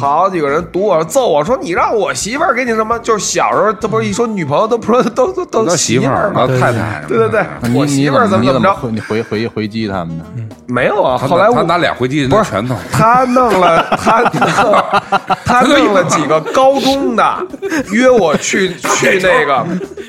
[0.01, 2.99] 好几个人堵我揍我说你让我媳妇儿给你什么？
[3.01, 6.47] 就是小时候，他不是一说女朋友都不说都都都媳妇儿，吗？
[6.47, 8.91] 太太，对对对，我媳妇儿怎么怎么着？
[8.91, 10.25] 你回回回回击他们呢？
[10.67, 14.85] 没有啊，他后来我他拿俩回击不是拳头，他弄了 他弄
[15.45, 17.47] 他弄了几个高中的，
[17.93, 19.65] 约我去 去那个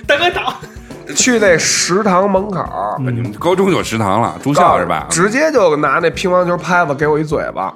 [0.07, 0.53] 大哥找，
[1.15, 2.65] 去那食堂门口。
[2.99, 5.05] 你们高中有食堂了，住校是吧？
[5.09, 7.71] 直接就拿那乒乓球拍子给我一嘴巴，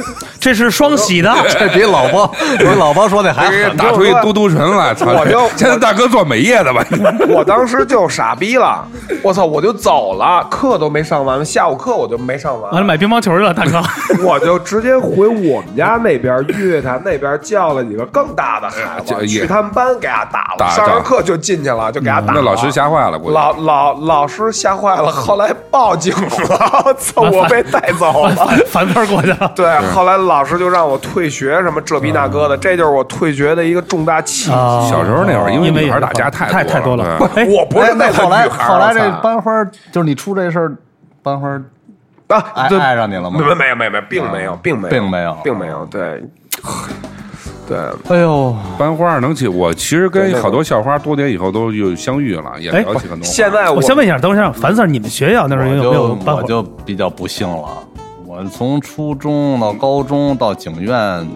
[0.40, 2.26] 这是双喜的， 这比老包
[2.58, 3.76] 比老包说的还给狠。
[3.76, 5.06] 打出一嘟嘟唇来，操！
[5.12, 6.84] 我就 现在大哥做美业的吧？
[7.28, 8.86] 我当时就傻逼了，
[9.22, 13.82] 我操，我就走了，课都没上完，下午课我就没上完，完了买乒乓球去了，大哥。
[14.22, 22.40] 我就直接回我们家那边乐坛那边叫了几个更大的孩子，去他们班给他打打了，上完课就进去了，就给他打了。
[22.40, 28.34] 那老师吓坏了，老老老师吓坏了，后来报警了，我操，我被带走了。
[28.68, 29.52] 反反过去了。
[29.54, 34.52] 对，后来老师就让我退学，什么这逼那哥的，这就是我退学的一个重大契机。
[34.52, 34.86] 啊。
[34.88, 37.18] 小时候那会儿因为女孩打架太太太多了。
[37.48, 39.20] 我不是哎，那个那后来女孩儿后来这我操。
[39.20, 40.72] 班花儿就是你出这事儿，
[41.22, 41.62] 班花儿
[42.28, 42.78] 啊，爱对。
[42.78, 43.38] 爱上你了吗？
[43.38, 43.46] 没？
[43.46, 45.36] 没没有没有没有，并没有，并没有，并没有。
[45.44, 46.22] 并没有，对，
[47.68, 53.32] 对，哎呦，班花能起，我其实跟好多校花多年以后都有相遇了，也哎聊起很多话。
[53.32, 56.42] 现在我先问一下，等会儿，樊 Sir，你们学校那时候有没有就班花？
[56.42, 57.91] 我就比较不幸了，我
[58.50, 61.26] 从初中到高中到警院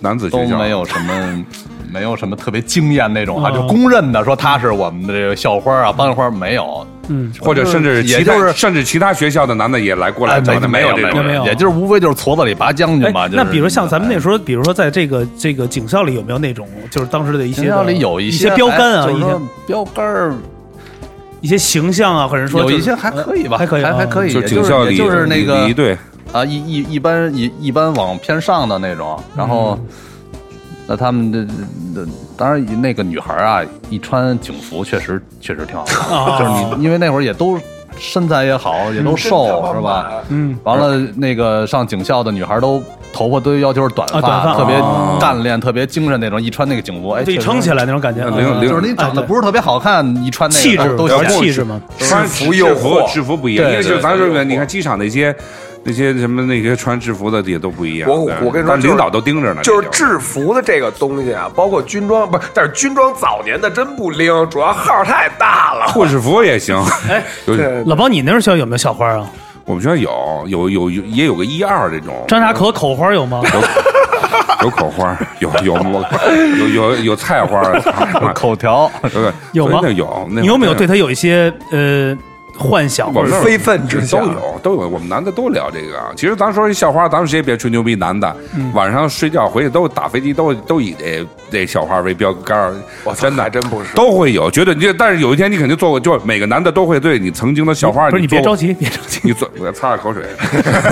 [0.00, 0.58] 男子学校。
[0.58, 1.44] 没有什么。
[1.92, 11.44] 没有什么特别惊艳那种哈，哦就公认的说他是我们的这个校花啊、班花没有，嗯，或者甚至其他也就是甚至其他学校的男的也来过来没有有这种人没有。
[11.44, 19.26] 也就是无非就是矬子里拔将军哎嘛。，那比如像咱们那时时候，比如说在这个这个警校里有没有那种，就是当时的一些学校里有一些标杆啊，一些
[19.64, 20.34] 标杆儿
[21.40, 25.96] 一些形象啊，或者说有一些还可以吧，还可以啊还还可以，就也警校里是也就是那个礼仪队，
[26.32, 29.86] 啊，一一一般一一般往偏上的那种，然后，嗯
[30.86, 31.42] 那他们这
[31.94, 32.06] 这
[32.36, 37.58] 当然那个女孩啊，一穿警服确实确实挺好看，啊就是你因为那会儿也都
[37.96, 40.12] 身材也好，也都瘦，是吧？
[40.28, 42.82] 嗯，完了，那个上警校的女孩都
[43.14, 46.42] 头发都要求是短发，啊特别哦干练、特别精神那种。
[46.42, 51.80] 一穿那个警服，哎，就一撑起来那种感觉，零零就是你长得不是特别好看，一穿那个气质有都显气质嘛。
[51.96, 55.34] 穿制服诱制服惑制服不一样，对因为就对咱说的，对诱惑你看机场那些
[55.84, 58.08] 那些什么那些穿制服的也都不一样。
[58.08, 65.86] 我我跟你说领导都盯着呢，就是制服的这个东西啊，包括军装，不是，但是军装早年的真不灵，主要号太大了。
[65.88, 66.76] 护士服也行。
[67.08, 67.22] 哎，
[67.86, 69.30] 老包，你那时候学校有没有校花啊？
[69.64, 73.42] 我们学校有有有有也有个一二这种，张家口口花有吗？
[74.62, 75.76] 有口花，有有
[76.58, 77.62] 有有有菜花，
[78.32, 78.90] 口条，
[79.52, 82.16] 有吗那有，你有没有对他有一些呃
[82.56, 86.00] 幻想或者非分之想都有都有，我们男的都聊这个。
[86.16, 88.34] 其实咱说一校花，咱们谁也别吹牛逼，男的。
[88.56, 88.72] 嗯。
[88.72, 92.74] 晚上睡觉回去都打飞机都都以这这校花为标杆儿，
[93.04, 93.48] 我真的。
[93.50, 93.94] 真不是。
[93.94, 99.20] 都会有，绝对你但是有一天你肯定做过，就是每个男的都会对你曾经的校花，不是你别着急，别着急。
[99.24, 100.22] 你做我擦擦口水，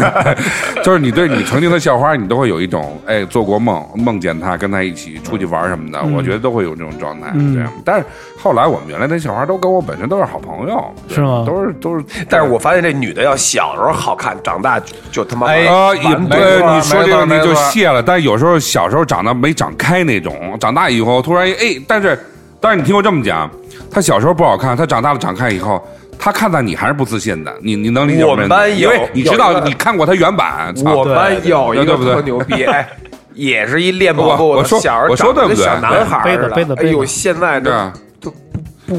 [0.83, 6.15] 就是你对你曾经的校花，你都会有一种哎做过梦，梦见她跟她一起出去玩什么的，嗯。
[6.15, 7.31] 我觉得都会有这种状态。
[7.35, 7.55] 嗯。
[7.55, 8.05] 对，但是
[8.39, 11.45] 后来我们原来那校花都跟我本身都是好朋友，是吗？
[11.47, 22.19] 都是都是，但是我发现这女的要小时候好看，长大就就他妈哎啊，也完对你说这个你就谢了，但是有时候小时候长得没长开那种，长大以后突然哎，但是
[22.61, 23.49] 但是你听我这么讲，
[23.89, 25.81] 他小时候不好看，他长大了长开以后。
[26.19, 32.15] 他看到你还是不自信的，你你能理解我们班因为有你知道你看过他原版，我们班有一个对对不对？
[32.15, 32.89] 特牛逼，哎，
[33.35, 35.65] 也是一练 跑步的，我小时候我说对不对？
[35.65, 37.93] 长得跟小男孩杯子似的杯子杯子哎呦，现在这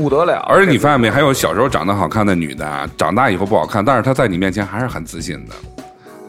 [0.01, 0.39] 不得了。
[0.47, 5.53] 而且你发现没，还有小时候长得好看的女的，啊长大以后不好看，但是她在你面前还是很自信的，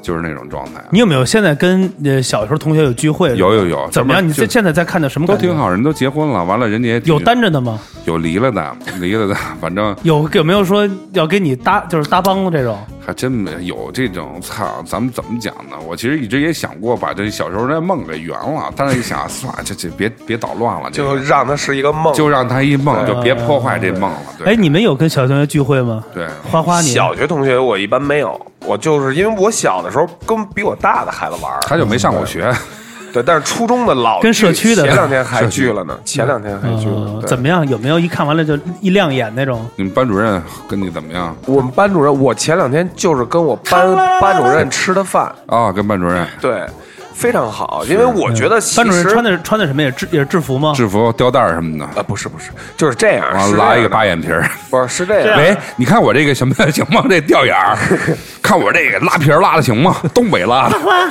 [0.03, 0.83] 就是那种状态。
[0.91, 3.37] 你有没有现在跟呃小时候同学有聚会？
[3.37, 4.27] 有有有怎么样？
[4.27, 5.27] 你现现在在看的什么？
[5.27, 7.81] 都挺好，人都结婚了，完了人家也有单着的吗？
[8.05, 12.79] 有离了的，离了的， 反正有有没有说要给你搭就是搭帮这种？
[13.07, 14.41] 还真没有这种。
[14.41, 15.77] 操，咱们怎么讲呢？
[15.87, 24.19] 我其实一直也想过把这小时候那梦给圆了，但是一想， 算了，这这别别捣乱了，就让它是一个梦，就让它一梦，就别破坏这梦了。
[24.39, 26.05] 对哎，你们有跟小学同学聚会吗？
[26.15, 32.53] 对，花花你小学同学我一般没有，我就是因为我小的时候跟比我大的孩子玩，他就没上过学。
[33.15, 37.65] 对，但是初中的老跟社区的前两天还聚了呢，前两天还聚了呃，怎么样？
[37.69, 39.65] 有没有一看完了就一亮眼那种？
[39.77, 41.35] 你们班主任跟你怎么样？
[41.47, 46.67] 我们班主任，我前两天就是跟我班班主任吃的饭，啊、跟班主任对，
[47.15, 50.73] 非常好，因为我觉得其班主任实穿的是穿的什么也制也是制服吗？
[50.75, 54.47] 制服、吊带儿什么的，啊，不是不是，就是这样，拉一个样的八眼皮儿。
[54.69, 57.05] 不是是这样，喂，你看我这个什么行吗？
[57.09, 57.79] 这吊眼儿，
[58.43, 59.97] 看我这个拉皮儿拉的行吗？
[60.13, 60.79] 东北拉的。
[60.81, 61.09] 花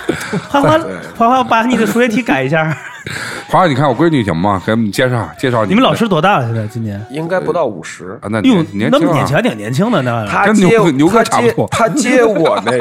[0.50, 0.78] 花花
[1.16, 2.78] 花花，把你的数学题改一下。
[3.48, 4.62] 华华，你看我闺女行吗？
[4.66, 6.46] 给我们介绍介绍你们老师多大了？
[6.46, 7.04] 现在今年？
[7.10, 8.20] 应该不到五十。
[8.22, 8.28] 啊？
[8.30, 10.28] 那哟年，年轻啊那么年轻，还挺年轻的呢。
[10.30, 12.78] 他跟接牛牛哥他接差不多他接我那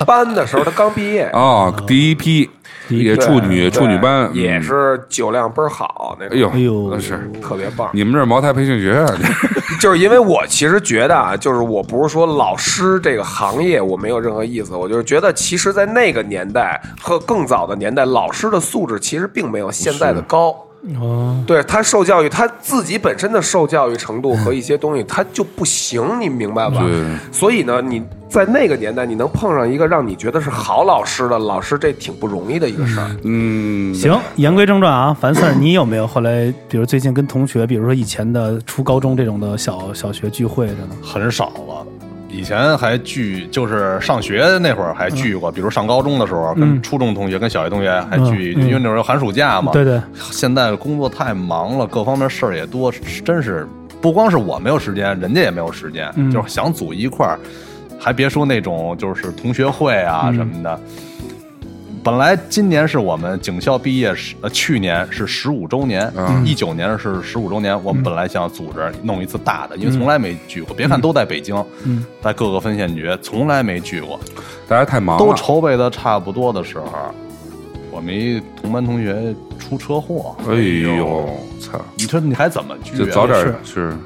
[0.06, 2.48] 班的时候，他刚毕业，哦，第一批
[2.88, 3.04] 第一批。
[3.06, 4.30] 也处女处女班。
[4.32, 4.62] 也嗯。
[4.62, 6.48] 是酒量倍儿好，那哎呦。
[6.50, 6.90] 哎呦。
[6.92, 7.30] 那是。
[7.42, 7.88] 特别棒。
[7.92, 9.06] 你们这是茅台培训学院，
[9.80, 20.54] 就是因为我其实觉得啊，就是我不是说老师这个行业我没有任何意思，我就是觉得其实，在那个年代和更早的年代，老师的素质其实并没有现在的高。
[21.00, 27.16] 哦，对他受教育，他自己本身的受教育程度和一些东西，他就不行，你明白吧对？
[27.30, 33.10] 所以呢，你在那个年代，你能碰上一个让你觉得是好老师的老师，这挺不容易的一个事儿。
[33.24, 40.88] 嗯，行，言归正传啊，樊四儿，你有没有后来，比如最近跟同学，比如说以前的初高中这种的小小学聚会的呢？
[41.02, 41.86] 很少了。
[42.28, 49.72] 以前还聚，就是上学那会儿还聚过，比如上高中的时候，跟初中同学、跟小学同学还聚，因为那时候寒暑假嘛。
[49.72, 52.92] 对对，现在工作太忙了，各方面事儿也多，
[53.24, 53.66] 真是
[54.00, 56.30] 不光是我没有时间，人家也没有时间，嗯。
[56.30, 57.38] 就是想组一块儿，
[57.98, 60.34] 还别说那种就是同学会啊嗯。
[60.34, 60.80] 什么的。
[62.08, 67.78] 本来今年是我们警校毕业十，呃，去年是十五周年，嗯一九年是十五周年。
[67.84, 70.74] 我们本来想组织弄一次大的，因为从来没聚过。
[70.74, 74.18] 别看都在北京，嗯在各个分县局，从来没聚过。
[74.66, 76.88] 大家太忙了，都筹备的差不多的时候，
[77.90, 79.14] 我们一同班同学
[79.58, 80.34] 出车祸。
[80.48, 81.28] 哎呦，
[81.60, 81.78] 操！
[81.94, 82.96] 你说你还怎么聚、啊？
[82.96, 83.96] 就早点是是，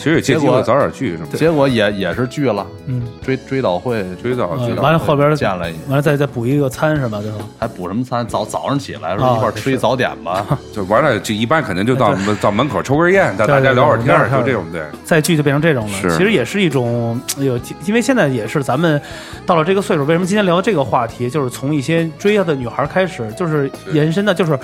[0.00, 1.28] 其实也借机结果会早点聚是吗？
[1.34, 7.20] 结果也也是聚了，嗯，追追悼会追早呃追早完了后边见了一完了再再补一个餐是吧？
[7.20, 8.26] 最后还补什么餐？
[8.26, 10.46] 早早上起来一块儿吃一早点吧。
[10.74, 14.82] 就完了，就一般肯定就到到门口抽根烟，大对对大家聊会儿天就这种对。
[15.04, 15.98] 再聚就变成这种了。
[16.00, 19.00] 是其实也是一种，哎呦，因为现在也是咱们
[19.44, 21.28] 到了这个岁数，为什么今天聊这个话题？
[21.28, 24.58] 就是从一些追她的女孩开始，就是延伸的，就是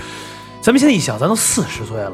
[0.62, 2.12] 咱们现在一想，咱都四十岁了。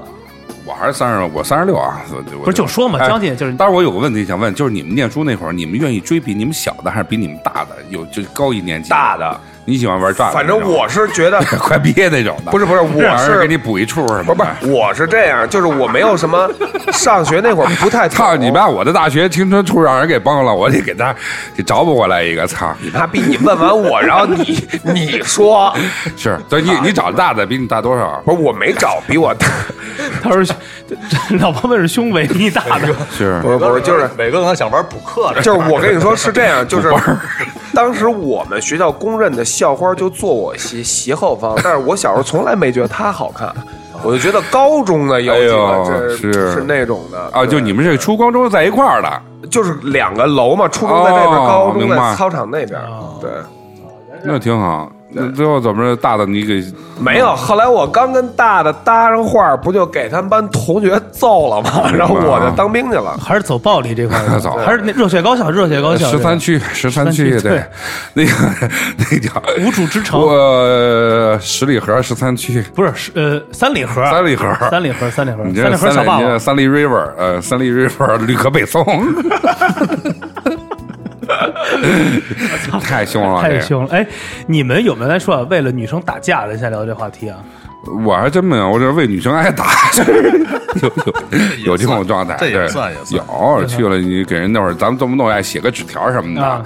[0.65, 2.01] 我还是三十，我三十六啊。
[2.43, 7.77] 不是就说嘛哎将近就是但是，我有个问题想问，就是你们念书那会儿，你们愿意追比你们小的，还是比你们大的？
[7.89, 10.33] 有就高一年级大的，你喜欢玩炸的？
[10.33, 14.35] 反正我是觉得 快毕业那种的，不是不是，我是给你补一处什么。
[14.35, 16.51] 不是不是，我是这样，就是我没有什么
[16.93, 18.51] 上学那会儿不太懂操你！
[18.51, 18.67] 妈！
[18.67, 21.15] 我的大学青春处让人给崩了，我得给他
[21.57, 22.47] 给找补过来一个。
[22.47, 22.91] 操你！
[22.91, 23.21] 妈逼！
[23.21, 25.73] 你问完我，然后你 你说，
[26.17, 28.21] 是，对你你找大的比你大多少？
[28.25, 29.47] 不是我没找比我大，
[30.23, 30.55] 他说这
[31.29, 36.93] 这老婆问是胸围比你大的，是不是不是，就是每个人想玩补课的，就是我跟你说是这样，就是
[37.75, 43.53] 当时我们学校公认的校花就坐我斜斜后方，但是我小时候从来没觉得她好看，
[44.03, 46.65] 我就觉得高中的有几哎呦个这是是。
[46.65, 51.97] 那种的啊，就你们这初高中在一块儿的，就是两个楼嘛，初中在这边，哦高中明白。
[51.97, 52.81] 在操场那边，
[53.21, 53.31] 对。
[54.25, 54.91] 那挺好。
[55.15, 55.97] 那最后怎么着？
[56.01, 56.65] 大的你给
[56.99, 61.91] 没有，后来我刚跟大的搭上话，不就给他们班同学揍了吗？
[61.97, 63.17] 然后我就当兵去了。
[63.19, 67.65] 还是走暴力这块儿 走还是那热血高校，热血高校十三区，十三区13区对，
[68.15, 68.33] 那个
[68.97, 69.31] 那叫
[69.67, 74.47] 无主之城，我十里河十三区，不是是呃三里河，三里河。
[74.71, 78.83] 三里河，三里河，三里河小霸王，三里 river，呃，三里 river 吕克贝松，
[82.83, 83.91] 太凶了，太凶了。
[83.91, 84.07] 哎，
[84.47, 85.47] 你们有没有来说啊？
[85.51, 86.57] 为了女生打架的？
[86.59, 87.39] 先聊这话题啊？
[88.05, 89.67] 我还真没有，我这是为女生挨打，
[90.81, 90.89] 有
[91.65, 96.63] 有 有这种状态，这也对算也算有去了，你给人那会儿，咱们动不动爱写个纸条什么的 啊，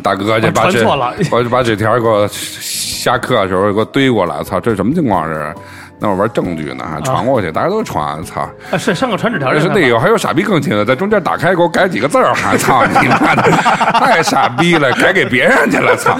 [0.00, 5.54] 大哥这啊把纸传错了把把纸条给我下课的时候给我堆过来，操，这什么情况这是？
[6.04, 8.42] 那会儿玩证据呢，还传过去，大家都传，操！
[8.70, 13.42] 啊，是上个传纸条而是这个那有还有傻逼更亲的，在中间打开给我改几个字儿，还 操你妈的，
[13.98, 16.18] 太傻逼了，改给别人去了，操！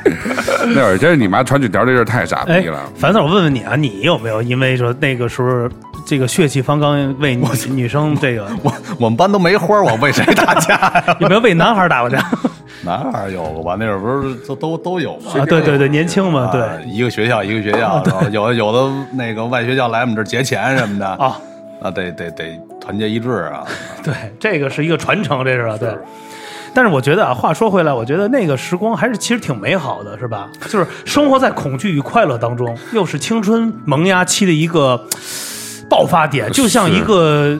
[0.74, 5.68] 那会儿真是你妈传纸条这事儿太傻哎逼了。，樊 Sir，我问问你啊，你有没有因为说那个时候
[6.06, 11.16] 这个血气方刚为女女生这个我我们班都没花，我为谁打架呀？
[11.20, 12.24] 有没有为男孩打过架？
[12.82, 13.76] 哪有过吧？
[13.78, 15.32] 那会儿不是都都都有吗？
[15.38, 21.36] 啊，对对对，年轻嘛，对啊一个学校一个学校，然后有的有的那个外学校来我们这儿劫钱什么的啊，
[21.80, 23.64] 那得得得团结一致啊！
[24.02, 25.76] 对，这个是一个传承，这是吧？
[25.78, 25.94] 对。
[26.72, 30.48] 但是我觉得啊，话说回来，我觉得那个时光还是其实挺美好的，是吧？
[30.68, 35.04] 就是生活在恐惧与快乐当中，又是青春萌芽期的一个
[35.88, 37.58] 爆发点，就像一个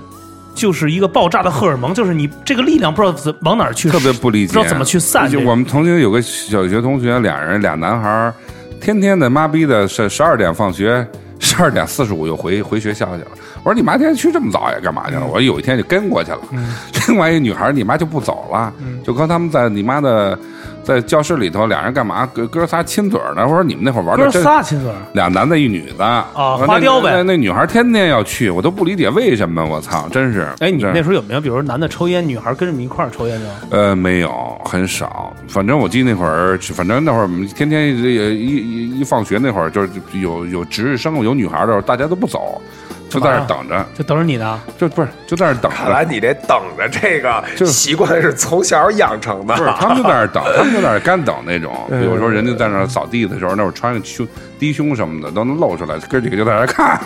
[0.61, 5.43] 就是一个爆炸的荷尔蒙，就是你这个力量不知道怎往哪儿去，特别不理解，不知道怎么去散这个。
[5.43, 8.31] 就我们曾经有个小学同学，俩人俩男孩，
[8.79, 11.07] 天天的妈逼的十十二点放学，
[11.39, 13.29] 十二点四十五又回回学校去了。
[13.63, 15.25] 我说你妈天天去这么早呀，干嘛去了？
[15.25, 16.41] 我说有一天就跟过去了。
[17.09, 18.71] 另外一女孩，你妈就不走了，
[19.03, 20.39] 就跟他们在你妈的
[20.83, 22.27] 在教室里头，俩人干嘛？
[22.33, 23.43] 哥哥仨亲嘴儿呢。
[23.45, 24.43] 我说你们那会儿玩的哥真。
[24.43, 29.65] 仨亲嘴儿，俩男的，一女的啊花雕呗那那女孩天天要去，我都不理解为什么。
[29.65, 30.49] 我操，真是。
[30.61, 33.51] 哎，你真那时候有没有，比如男的抽烟，女孩跟着你一块儿抽烟呢？
[33.71, 35.33] 呃，没有，很少。
[35.49, 42.61] 反正我记得那会儿，反正那会儿我们天天一一一一放学那会儿，就是有有值日生有女孩的时候，大家都不走，
[43.09, 44.61] 就在那儿等着，就等着你呢。
[44.79, 46.05] 就不是就在那等着看来。
[46.05, 49.55] 你这等着这个就习惯是从小养成的。
[49.57, 51.75] 不是，他们就在那儿等，他们就在那儿干等那种。
[51.89, 54.27] 比如说人家在那儿扫地的时候，那会儿穿个胸
[54.61, 57.01] 低胸什么的都能露出来，哥几个就在那看，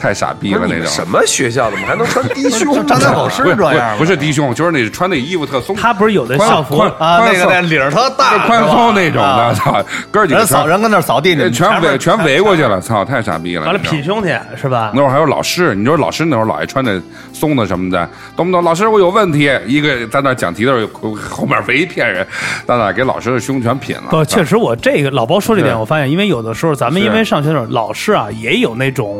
[0.00, 0.86] 太傻逼了那种。
[0.86, 2.86] 什么学校怎么还能穿低胸？
[2.86, 13.64] 张家口是不是这样吗不是低胸，就是那穿那衣服特松，他不是有的校服宽啊，那个那领儿特大，宽松那种的，啊操，哥几个全扫人跟那扫地，全围全围过去了，操，太傻逼了。
[13.64, 14.92] 完了品胸去是吧？
[14.94, 17.00] 那会儿还有老师，你说老师那会儿老爱穿那
[17.32, 18.62] 松的什么的，懂不懂？
[18.62, 22.24] 老师我有问题，一个在那讲题的时候，后面围一片人，
[22.66, 24.04] 在那给老师的胸全品了。
[24.10, 29.18] 不，确实，我这个老包说这点，是我发现，因为有的时候咱们因为上学的时候，老师啊也有那种，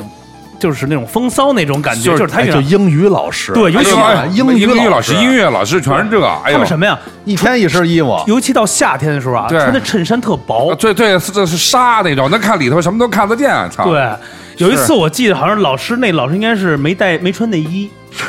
[0.58, 3.90] 就是那种风骚那种感觉，就是他有就英语老师，对尤其
[4.34, 6.54] 英语英语老师、音乐老师全是这，哎呦。
[6.54, 6.98] 他们，什么呀？
[7.24, 10.70] 一天一身衣服，尤其到夏天的时候啊，穿的衬衫特薄。
[10.70, 13.84] 啊，对对，是这是纱那种，能看里头什么都看得见，操！
[13.84, 14.08] 对。
[14.56, 17.88] 有一次我记得好像老师那老师应该是没带没穿内衣，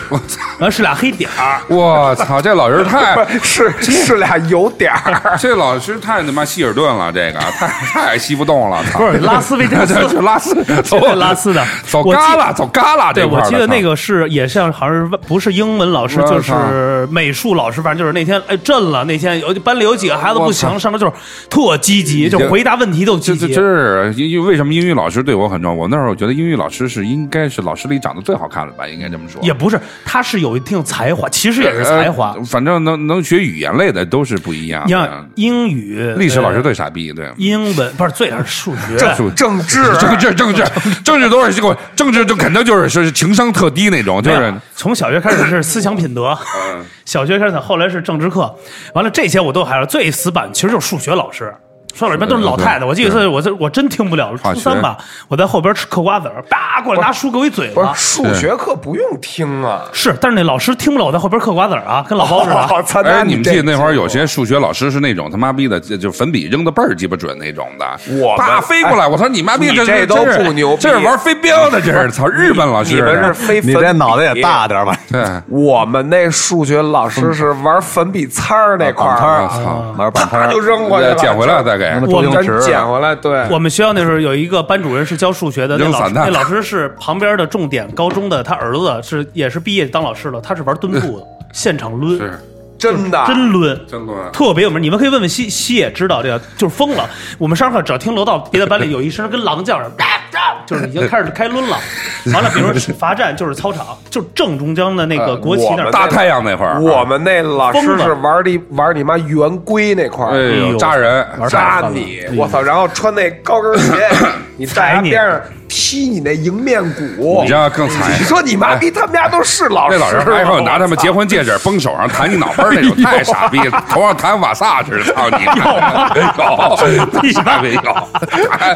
[0.09, 0.41] 我操！
[0.57, 8.99] 然后是俩黑点儿，我操，这老师太 是是俩有点儿， 这老师太他妈希尔顿了，这个太太吸不动了，操！
[8.99, 21.13] 不是拉斯维加斯 拉斯，走对拉斯的走我记旮旯，走旮旯对，我记得那个是也像好像是不是英文老师，就是美术老师，反正就是那天哎震了，那天有班里有几个孩子不行，上课就是
[21.49, 23.61] 特积极，就回答问题都积极这。
[23.61, 25.77] 是因因为为什么英语老师对我很重要？
[25.77, 29.41] 我那时候觉得英语老师是应该是老师里长得最好看的吧，应该这么说。
[29.41, 32.43] 也不是，是他是有一定才华，其实也是才华呃。
[32.43, 35.29] 反正能能学语言类的都是不一样你的看。
[35.35, 37.31] 英语、历史老师呃最傻逼，对。
[37.37, 40.63] 英文不是最是数学，政政治 政治政治
[41.03, 46.37] 政治都是这个政治就肯定就是是情商特低那种，就是从小学开始是思想品德，
[46.73, 48.53] 嗯 小学开始，后来是政治课，
[48.93, 51.53] 完了这些我都还是最死板，其实就是数学老师。
[51.99, 54.97] 数学老师一般都是老太太，我记得是我这我真听不了，了初三吧，
[55.27, 57.81] 我在后边吃嗑瓜子儿，叭过来拿书给我一嘴巴。
[57.83, 57.99] 不是。
[57.99, 59.81] 数学课不用听啊。
[59.91, 62.59] 是，但是那老师听不了我在后边嗑瓜子儿啊，跟老包似的。
[63.09, 67.85] 哎，你们记得那会儿有些数学老师是那种他妈逼的，就就粉笔扔的倍儿鸡巴准那种的，
[68.21, 70.81] 我们叭飞过来，我操你妈逼，你这这都不牛逼。
[70.83, 74.95] 这是玩飞镖的，这是 操日本老师，你们是非你粉这脑袋也大点吧？
[75.11, 79.83] 对，我们那数学老师是玩粉笔擦儿那块儿，操。
[79.97, 80.47] 玩板摊儿。
[80.47, 92.39] 他就，扔过去了，捡回来再给我们捡回来，对，我们学校那时候有一个班主任是教数学的，那老师那老师是旁边的重点高中的，他儿子是也是毕业当老师了，他是玩蹲步的，现场抡，是
[92.79, 93.85] 真的真抡。
[93.87, 94.15] 真抡。
[94.31, 97.07] 特别有名，你们可以问问西西也知道这个，就是疯了。
[97.37, 100.05] 我们上课只要听楼道别的班里有一声跟狼叫似的，
[100.65, 101.77] 就是已经开始开抡了。
[102.33, 112.61] 完了，比如说罚站就是操场，就正中间的那个国旗那儿大太阳那块儿，我们那老师疯了是玩你玩你妈圆规那块哎儿，扎人，扎你，我操！
[112.61, 114.07] 然后穿那高跟鞋，
[114.57, 118.25] 你在他边上踢你那迎面骨你，知道更惨你。
[118.25, 126.09] 说你妈逼他们家都是老师那老师还有拿他们结婚戒指崩手上弹你脑门那种， 太傻逼了，头上弹瓦萨似的，操你妈！
[126.15, 128.73] 有，你傻逼有，你妈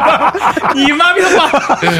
[0.00, 1.46] 的，你妈逼他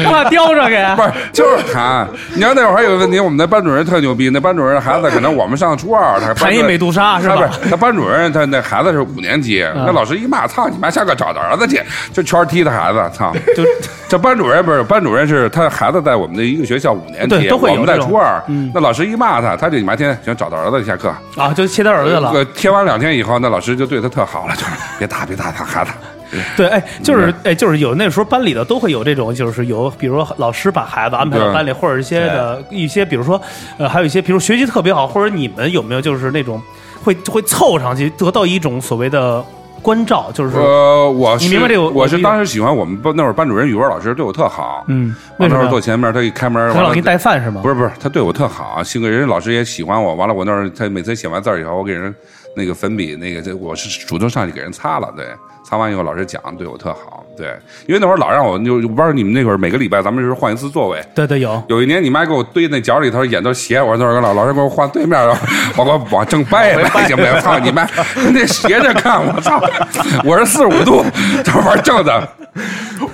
[0.09, 2.07] 把把叼着给，不是就是弹。
[2.33, 11.79] 你知道那会儿还有个问题，我们那班主任特牛逼，那班主任孩子可能我们上初二，他弹一美杜莎是吧他不是，他班主任他那孩子是五年级，那老师一骂，操你妈，下课找他儿子去，
[12.11, 13.33] 就圈踢他孩子，操！
[13.55, 13.63] 就
[14.07, 18.41] 这班主任不是班主任是他孩子在我们的一个学校五年级，对都会有我们在初二，
[18.73, 22.31] 那老师一骂他，他就你妈天天想找他儿子下课，啊，就切他儿子了。
[22.31, 25.91] 呃，贴完两天以后，那老师就对他特好了，就是别打别打他孩子，
[26.55, 33.41] 对，哎，就是哎，就是有那时候班里的都会有这种，就是有，比如说老师把孩子安排到班里，或者一些的一些，比如说，
[33.77, 36.61] 呃，还有一些，比如学习特别好，或者你们有没有就是那种
[37.03, 39.43] 会会凑上去得到一种所谓的
[39.81, 47.61] 关照，就是呃，我是你明白这个我我是当时喜欢我们班那会儿班主任语文老师对我特好，嗯，我那会坐前面，他一开门，完了他老给你带饭是吗？
[47.61, 50.15] 不是不是，他对我特好，幸亏人家老师也喜欢我。
[50.15, 52.13] 完了，我那儿他每次写完字儿以后，我给人
[52.55, 55.25] 那个粉笔那个，这我是主动上去给人擦了，对，
[55.63, 57.47] 擦完以后老师讲对我特好，对，
[57.85, 60.99] 因为那会儿老让我就我不知道你们那会儿每个礼拜咱们就是换一次座位。
[61.13, 65.19] 对对有，有一年你妈给我堆那角里头，眼都斜，我说那会儿老老师给我换对面，
[65.75, 67.39] 我给我往正掰 掰行不行？
[67.39, 67.87] 操你妈，
[68.33, 69.61] 那斜着看，我操，
[70.23, 71.05] 我是四十五度，
[71.43, 72.27] 这玩正的。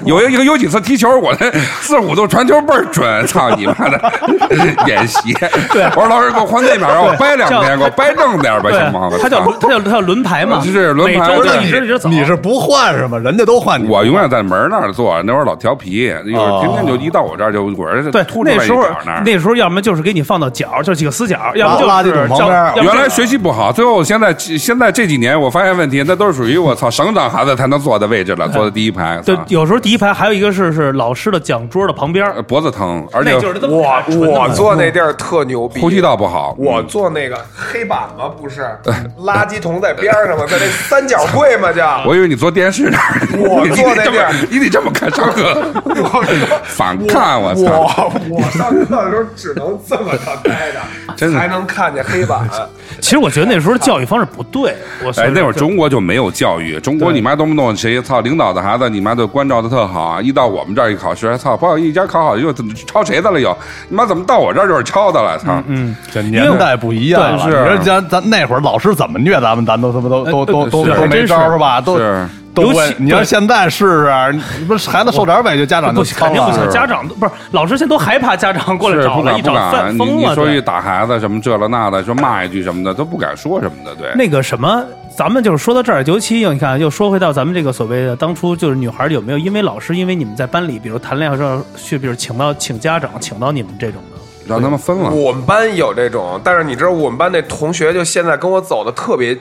[0.05, 1.51] 有一个有几次踢球，我那
[1.81, 4.11] 四十五度传球倍儿准，操你妈的，
[4.87, 5.33] 演斜。
[5.71, 9.09] 对我说老师给我换那边，让我掰两边，给我掰正点吧，对行吗？
[9.21, 12.07] 他叫他叫他叫轮排嘛，是轮排每周都对一直一直走。
[12.07, 13.17] 你是不换是吗？
[13.17, 19.23] 人家都换你，我永远在门那儿坐，那会儿老调皮，一会儿天天就一到我这儿就我这对，突出来一那时候角那儿。
[19.25, 36.55] 那时候要么就是给你放到角，就几个死角，要么就是垃圾桶旁边儿要么原来学习不好，最后现在现在这几年我发现问题，那都是属于我操省长孩子才能坐的位置了，坐在第一排，对操，有时候第一排还有一个是是老师的讲桌的旁边呃，脖子疼，而且那就是他妈我纯的我坐那地儿特牛逼，呼吸道不好。
[36.57, 38.67] 我坐那个黑板吗，不是
[39.23, 42.03] 垃圾桶在边上吗，在那三角柜吗叫。
[42.05, 44.02] 我以为你坐电视那儿，我 你得
[44.49, 46.23] 你得这么看上课， 我说
[46.63, 48.11] 反看我操！
[48.29, 50.79] 我我上课的时候只能这么着待着，
[51.15, 52.47] 真的才能看见黑板。
[53.01, 60.21] 其实我觉得那时候教育方式不对，我哎，那会儿中国就没有教育，中国你妈动不动谁操领导的孩子，你妈都关照的特好啊！
[60.21, 63.55] 一到我们这儿一考试，操，不好一家考好又怎么抄谁的了又？
[63.89, 65.37] 你妈怎么到我这儿就是抄的了？
[65.39, 65.61] 操！
[65.67, 67.39] 嗯，这年代不一样了。
[67.39, 71.81] 是你说咱咱那会儿老师怎么虐咱们，咱都他妈都都都都都没招是吧？
[71.81, 72.95] 都是都尤其。
[72.97, 76.69] 你要现在试试，你不是孩子受点委屈，家长就不行，肯定不行。
[76.69, 80.29] 家长都不是老师，现在都害怕家长过来找了，一找犯疯了。
[80.29, 84.11] 你说一对打孩子什么这了那的，说骂一句什么的都不敢说什么的，对。
[84.15, 84.83] 那个什么，
[85.17, 95.09] 咱们就是说到这儿，尤其你看，又说回到咱们这个所谓的当初就是女孩有没有因为老师，因为你们在班里，比如谈恋爱时候去，比如请到请家长，请到你们这种的，让他们分了。
[95.09, 99.37] 我们班有这种，但是你知道我们班那同学就现在跟我走的特别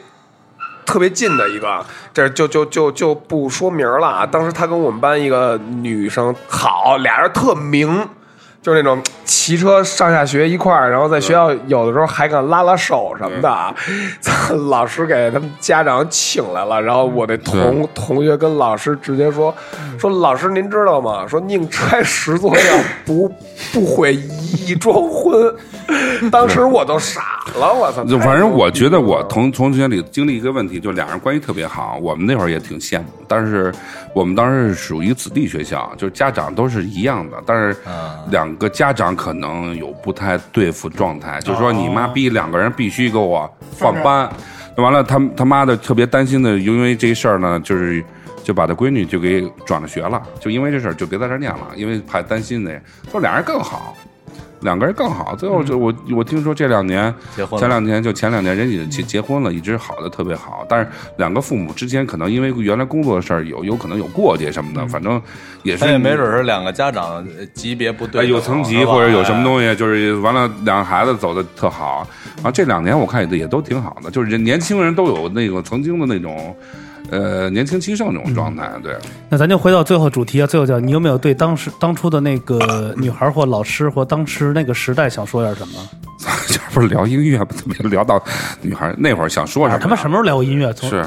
[0.85, 4.27] 特别近的一个，这就就就就不说名了啊。
[4.27, 8.07] 当时他跟我们班一个女生好，俩人特明，
[8.61, 13.75] 就是那种骑车上下学一块儿，然后在学校有的时候还敢拉拉手什么的啊。
[14.69, 19.55] 老师给他们家长请来了，然后我那同同学跟老师直接说
[19.99, 21.27] 说老师您知道吗？
[21.27, 22.61] 说宁拆十座庙，
[23.07, 23.33] 不
[23.73, 25.55] 不毁一桩婚。
[26.31, 28.05] 当时我都傻了，我操！
[28.05, 31.99] 就反正我觉得我同同学里经历一个问题，就俩人关系特别好。
[32.01, 33.73] 我们那会儿也挺羡慕，但是
[34.15, 37.77] 我们当时是属于子弟学校，就是家长都是一样的，但是
[38.31, 44.31] 两个家长可能有不太对付状态，就是说你妈逼两个人必须给我换班，
[44.77, 48.03] 完了他他妈的特别担心的，因为这事儿呢，就是
[48.43, 53.97] 就把他闺女就给转了学了，就因为这事儿就别在这儿念了，因为怕担心的，说俩人更好。
[54.63, 60.65] 两个人更好，最后就我我听说这两年结婚前两年就前两年人已经结结婚了，一直好的特别好。
[60.69, 65.21] 但是两个父母之间可能因为原来工作的事儿有有可能有过节什么的，反正
[65.63, 72.07] 也是没准是两个家长呃级别不哎对，有层级或者有什么东西，就是完了两个孩子走的特好。
[72.37, 76.57] 然后这两年我看也也都挺好的，就是人年轻人都有那个曾经的那种。
[77.11, 78.97] 呃，年轻气盛这种状态，对，
[79.29, 85.89] 那咱就回到最后主题啊，最后叫你有没有对当时当初的那个 女孩或老师或当时那个时代想说点什么？
[86.49, 87.47] 这不是聊音乐吗？
[87.51, 88.23] 怎么聊到
[88.61, 89.81] 女孩那会儿想说什么呀？
[89.83, 90.73] 他妈什么时候聊过音乐？
[90.73, 91.05] 从是，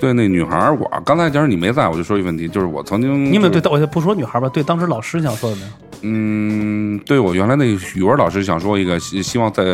[0.00, 3.60] 对那女孩，我刚才假如你没在，我就说一个问题，就是我曾经，你有没有对？
[3.70, 5.68] 我就不说女孩吧，对当时老师想说的没有？
[6.02, 9.64] 嗯，对我原来那语文老师想说一个，希希望在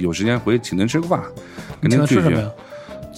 [0.00, 1.20] 有时间回去请您吃个饭，
[1.80, 2.48] 跟您聚聚吃什么呀，？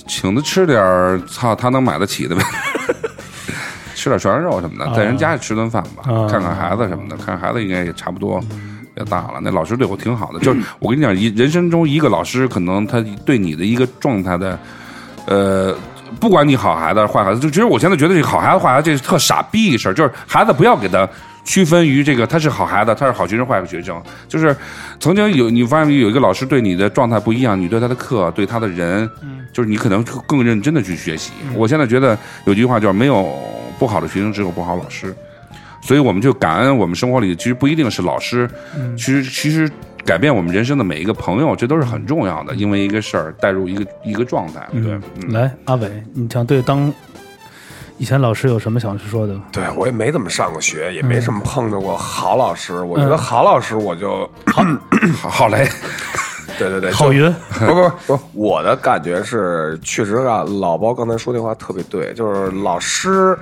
[0.06, 2.42] 请他吃点儿操他能买得起的呗，
[3.94, 8.40] 吃点涮羊肉什么的，在人家里吃顿饭吧，啊看看孩子什么的，看看孩子应该也差不多。
[8.96, 10.38] 也大了，那老师对我挺好的。
[10.44, 14.56] 就是我跟你讲，一人生中一个老师，可能他对你的一个状态的，
[15.26, 15.76] 呃，
[16.20, 21.08] 不管你好孩子坏孩子，就其实我现在觉得这好孩子坏孩子这是特傻逼一事儿，就是孩子不要给他
[21.42, 24.00] 区分于这个他是好孩子，他是好学生坏学生。
[24.28, 24.56] 就是
[25.00, 29.10] 曾经有你发现有一个老师对你的状态不一样，你对他的课对他的人，
[29.54, 31.32] 就是你可能更认真的去学习。
[31.54, 33.34] 我现在觉得有句话叫没有
[33.78, 35.14] 不好的学生，只有不好老师。
[35.80, 38.50] 所以我们就感恩我们生活里其实不一定是老师，
[38.96, 39.70] 其实其实
[40.04, 42.54] 改变我们人生的每一个朋友，这都是很重要的。
[42.54, 46.92] 因为一个事儿带入一个一个状态，对，嗯来，阿伟，你想对当
[47.98, 49.38] 以前老师有什么想说的？
[49.52, 52.80] 对我也没怎么上过学，也没什么碰到过好老师。
[52.80, 54.64] 我觉得好老师，我就好
[55.28, 55.68] 好嘞，
[56.58, 57.32] 对对对，郝云，
[57.66, 63.36] 不不不，我的感觉是，确实啊，老包刚才说那话特别对，就是老师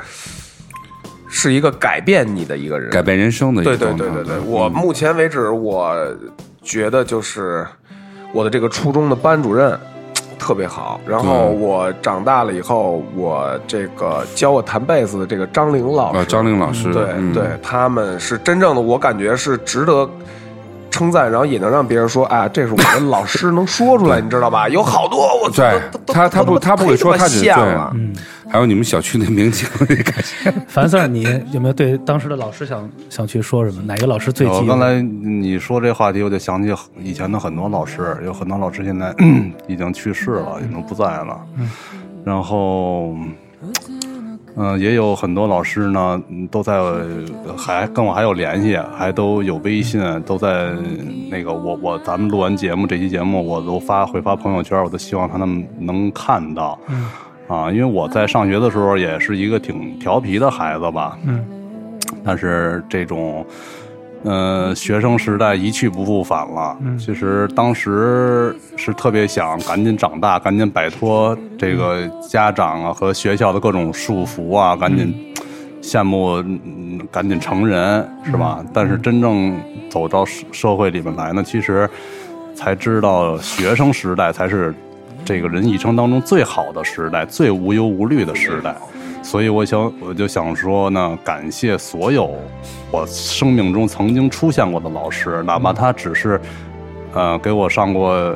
[1.29, 4.05] 是一个改变你的一个人，改变人生的一对个状态。
[4.05, 5.97] 对对对对，我目前为止，我
[6.63, 7.67] 觉得就是
[8.33, 9.79] 我的这个初中的班主任
[10.39, 11.01] 特别好。
[11.07, 20.09] 然后我长大了以后，我这个教我弹贝斯的这个张玲老师，呃，张玲老师，对、嗯对，他们是真正的，我感觉是值得。
[20.93, 24.69] 称赞，然后也能让别人说，啊，这是我的老师，能说出来，你知道吧？
[24.69, 28.15] 有好多我对他他不他不会说他只忒他妈像了，嗯，
[28.49, 29.69] 还有你们小区那明星，
[30.05, 30.53] 感谢。
[30.69, 33.83] 樊 Sir，你有没有对当时的老师想想去说什么？
[33.83, 34.61] 哪个老师最记得？
[34.61, 36.73] 我刚才你说这话题，我就想起
[37.03, 39.13] 以前的很多老师，有很多老师现在
[39.67, 41.41] 已经去世了，已经不在了。
[41.59, 41.69] 嗯
[42.25, 43.17] 然后，
[44.57, 46.79] 嗯、也有很多老师呢，嗯都在
[47.57, 50.71] 还跟我还有联系，还都有微信，都在
[51.31, 56.79] 那个我我咱们录完节目这期节目，我都发会发朋友圈，我都希望他们能看到。
[57.49, 61.45] 啊，因为我在上学的时候也是一个挺调皮的孩子吧，嗯，
[62.25, 63.45] 但是这种，
[64.25, 66.77] 呃，学生时代一去不复返了。
[66.81, 75.13] 嗯其实当时是特别想赶紧长大，赶紧摆脱这个家长啊和学校的各种束缚啊，赶紧
[75.83, 78.65] 羡慕，嗯赶紧成人，是吧？
[78.73, 79.59] 但是真正
[79.91, 81.89] 走到社社会里面来呢，其实
[82.55, 84.73] 才知道学生时代才是
[85.25, 88.77] 这个人一生当中最好的时代，最无忧无虑的时代。
[89.23, 92.31] 所以我想，我就想说呢，感谢所有
[92.91, 96.41] 我生命中曾经出现过的老师，哪怕他只是，
[97.15, 98.35] 呃，给我上过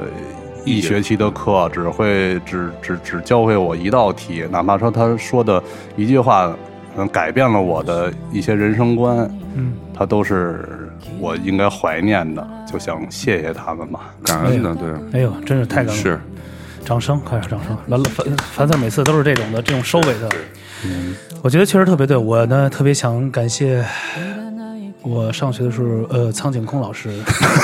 [0.64, 5.62] 一学期的课，只会只只只教会我一道题，哪怕说他说的
[5.96, 6.56] 一句话，
[6.96, 9.18] 嗯，改变了我的一些人生观，
[9.54, 10.88] 嗯，他都是
[11.20, 14.14] 我应该怀念的，就想谢谢他们吧。
[14.24, 16.02] 感恩的，对，哎呦，真是太感恩了！
[16.02, 16.20] 是
[16.84, 17.76] 掌声，快点掌声！
[17.88, 20.28] 完了，樊樊 Sir 每次都是这种的，这种收尾的，
[21.42, 22.16] 我觉得确实特别对。
[22.16, 23.84] 我呢，特别想感谢
[25.02, 27.10] 我上学的时候，呃，苍井空老师、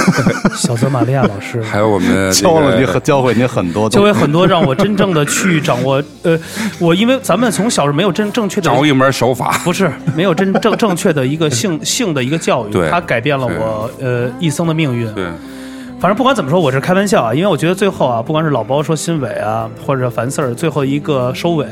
[0.55, 3.91] 小泽玛利亚老师，还有我们 教了你很教会你很多。
[3.91, 6.01] 教会很多让我真正的去掌握。
[6.23, 6.39] 呃，
[6.79, 9.61] 我因为咱们从小是没有真正确的掌握一门手法。
[9.65, 15.13] 不是没有真正正确的一个性性的一个教育，它改变了我呃一生的命运。
[15.13, 15.25] 对，
[15.99, 21.67] 反正不管怎么说，我是开玩笑啊，因为我觉得最后啊，不管是老包说新伟啊，或者樊四儿最后一个收尾，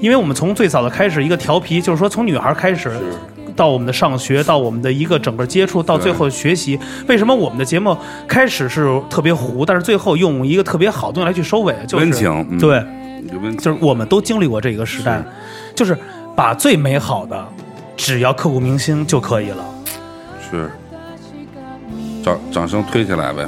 [0.00, 2.90] 因为我们从最早的开始一个调皮，就是说从女孩开始。
[3.56, 6.78] 到我们的上学，到我们的一个整个接触，到最后学习，
[7.08, 7.96] 为什么我们的节目
[8.28, 12.80] 开始是特别糊，但是最后用一个特别好的东西来去收尾，就是温情嗯对，
[13.56, 15.20] 就是我们都经历过这个时代，
[15.74, 15.98] 就是
[16.36, 17.48] 把最美好的，
[17.96, 19.64] 只要刻骨铭心就可以了。
[20.48, 20.70] 是，
[22.22, 23.44] 掌掌声推起来呗。